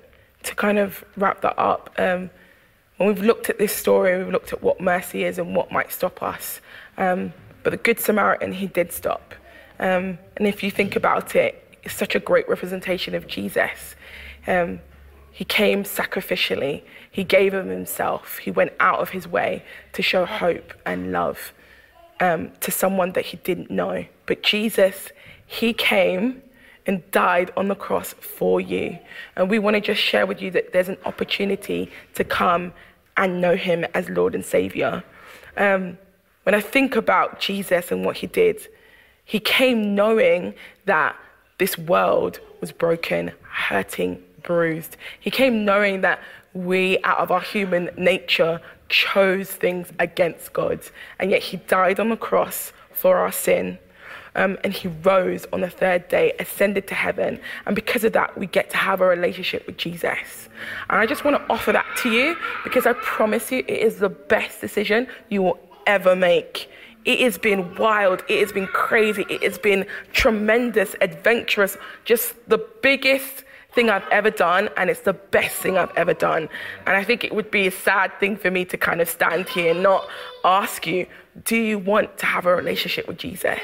kind 0.55 0.77
of 0.77 1.03
wrap 1.17 1.41
that 1.41 1.57
up, 1.57 1.89
um, 1.97 2.29
and 3.01 3.07
we've 3.07 3.23
looked 3.23 3.49
at 3.49 3.57
this 3.57 3.75
story, 3.75 4.15
we've 4.15 4.31
looked 4.31 4.53
at 4.53 4.61
what 4.61 4.79
mercy 4.79 5.23
is 5.23 5.39
and 5.39 5.55
what 5.55 5.71
might 5.71 5.91
stop 5.91 6.21
us. 6.21 6.61
Um, 6.99 7.33
but 7.63 7.71
the 7.71 7.77
Good 7.77 7.99
Samaritan, 7.99 8.53
he 8.53 8.67
did 8.67 8.91
stop. 8.91 9.33
Um, 9.79 10.19
and 10.37 10.45
if 10.45 10.61
you 10.61 10.69
think 10.69 10.95
about 10.95 11.35
it, 11.35 11.79
it's 11.81 11.95
such 11.95 12.13
a 12.13 12.19
great 12.19 12.47
representation 12.47 13.15
of 13.15 13.25
Jesus. 13.25 13.95
Um, 14.45 14.81
he 15.31 15.45
came 15.45 15.83
sacrificially, 15.83 16.83
he 17.09 17.23
gave 17.23 17.55
of 17.55 17.65
himself, 17.65 18.37
he 18.37 18.51
went 18.51 18.73
out 18.79 18.99
of 18.99 19.09
his 19.09 19.27
way 19.27 19.65
to 19.93 20.03
show 20.03 20.23
hope 20.25 20.71
and 20.85 21.11
love 21.11 21.53
um, 22.19 22.51
to 22.59 22.69
someone 22.69 23.13
that 23.13 23.25
he 23.25 23.37
didn't 23.37 23.71
know. 23.71 24.05
But 24.27 24.43
Jesus, 24.43 25.09
he 25.47 25.73
came 25.73 26.43
and 26.85 27.09
died 27.09 27.51
on 27.57 27.67
the 27.67 27.75
cross 27.75 28.13
for 28.13 28.61
you. 28.61 28.99
And 29.35 29.49
we 29.49 29.57
want 29.57 29.75
to 29.75 29.81
just 29.81 30.01
share 30.01 30.27
with 30.27 30.39
you 30.39 30.51
that 30.51 30.71
there's 30.71 30.89
an 30.89 30.97
opportunity 31.05 31.91
to 32.13 32.23
come 32.23 32.73
and 33.17 33.41
know 33.41 33.55
him 33.55 33.85
as 33.93 34.09
Lord 34.09 34.35
and 34.35 34.43
Savior. 34.43 35.03
Um, 35.57 35.97
when 36.43 36.55
I 36.55 36.61
think 36.61 36.95
about 36.95 37.39
Jesus 37.39 37.91
and 37.91 38.03
what 38.03 38.17
he 38.17 38.27
did, 38.27 38.67
he 39.25 39.39
came 39.39 39.95
knowing 39.95 40.53
that 40.85 41.15
this 41.57 41.77
world 41.77 42.39
was 42.59 42.71
broken, 42.71 43.31
hurting, 43.43 44.21
bruised. 44.43 44.97
He 45.19 45.29
came 45.29 45.63
knowing 45.65 46.01
that 46.01 46.19
we, 46.53 46.97
out 47.03 47.19
of 47.19 47.31
our 47.31 47.41
human 47.41 47.89
nature, 47.97 48.59
chose 48.89 49.49
things 49.49 49.91
against 49.99 50.53
God. 50.53 50.81
And 51.19 51.31
yet 51.31 51.41
he 51.43 51.57
died 51.57 51.99
on 51.99 52.09
the 52.09 52.17
cross 52.17 52.73
for 52.91 53.17
our 53.17 53.31
sin. 53.31 53.77
Um, 54.35 54.57
and 54.63 54.71
he 54.71 54.87
rose 54.87 55.45
on 55.51 55.61
the 55.61 55.69
third 55.69 56.07
day, 56.07 56.33
ascended 56.39 56.87
to 56.87 56.95
heaven. 56.95 57.39
And 57.65 57.75
because 57.75 58.03
of 58.03 58.13
that, 58.13 58.37
we 58.37 58.47
get 58.47 58.69
to 58.69 58.77
have 58.77 59.01
a 59.01 59.05
relationship 59.05 59.67
with 59.67 59.77
Jesus. 59.77 60.47
And 60.89 60.99
I 60.99 61.05
just 61.05 61.25
want 61.25 61.37
to 61.37 61.53
offer 61.53 61.71
that 61.73 61.85
to 61.97 62.09
you 62.09 62.37
because 62.63 62.85
I 62.85 62.93
promise 62.93 63.51
you 63.51 63.59
it 63.59 63.69
is 63.69 63.97
the 63.97 64.09
best 64.09 64.61
decision 64.61 65.07
you 65.29 65.43
will 65.43 65.59
ever 65.85 66.15
make. 66.15 66.69
It 67.03 67.19
has 67.21 67.37
been 67.37 67.75
wild, 67.75 68.23
it 68.29 68.39
has 68.39 68.51
been 68.51 68.67
crazy, 68.67 69.25
it 69.27 69.41
has 69.43 69.57
been 69.57 69.85
tremendous, 70.13 70.95
adventurous, 71.01 71.75
just 72.05 72.35
the 72.47 72.59
biggest 72.81 73.43
thing 73.73 73.89
I've 73.89 74.07
ever 74.11 74.29
done, 74.29 74.69
and 74.77 74.89
it's 74.89 75.01
the 75.01 75.13
best 75.13 75.55
thing 75.55 75.77
I've 75.77 75.95
ever 75.95 76.13
done. 76.13 76.47
And 76.85 76.95
I 76.95 77.03
think 77.03 77.23
it 77.23 77.33
would 77.33 77.49
be 77.49 77.67
a 77.67 77.71
sad 77.71 78.11
thing 78.19 78.37
for 78.37 78.51
me 78.51 78.65
to 78.65 78.77
kind 78.77 79.01
of 79.01 79.09
stand 79.09 79.49
here 79.49 79.71
and 79.71 79.81
not 79.81 80.07
ask 80.45 80.85
you, 80.85 81.07
do 81.43 81.55
you 81.55 81.79
want 81.79 82.17
to 82.19 82.25
have 82.25 82.45
a 82.45 82.55
relationship 82.55 83.07
with 83.07 83.17
Jesus? 83.17 83.59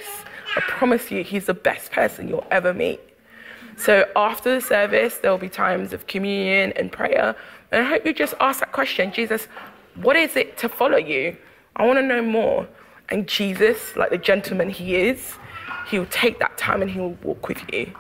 I 0.58 0.62
promise 0.62 1.12
you, 1.12 1.24
he's 1.24 1.46
the 1.46 1.54
best 1.54 1.91
person 1.91 2.28
you'll 2.28 2.48
ever 2.50 2.74
meet. 2.74 3.00
So 3.78 4.10
after 4.15 4.56
the 4.56 4.62
service, 4.62 5.20
there 5.20 5.30
will 5.30 5.38
be 5.38 5.50
times 5.50 5.93
of 5.93 6.08
communion 6.08 6.74
and 6.76 6.91
prayer. 6.91 7.36
And 7.72 7.86
I 7.86 7.88
hope 7.88 8.08
you 8.08 8.13
just 8.13 8.34
ask 8.39 8.60
that 8.62 8.72
question 8.72 9.12
Jesus, 9.12 9.48
what 9.96 10.15
is 10.15 10.36
it 10.36 10.58
to 10.58 10.67
follow 10.67 10.98
you? 10.98 11.38
I 11.76 11.86
want 11.86 12.00
to 12.00 12.04
know 12.04 12.24
more. 12.24 12.67
And 13.10 13.28
Jesus, 13.28 13.96
like 13.96 14.10
the 14.10 14.17
gentleman 14.17 14.70
he 14.70 14.96
is, 14.96 15.36
he 15.88 16.00
will 16.00 16.08
take 16.08 16.39
that 16.39 16.58
time 16.58 16.82
and 16.82 16.89
he 16.89 17.00
will 17.00 17.17
walk 17.22 17.48
with 17.48 17.62
you. 17.72 17.93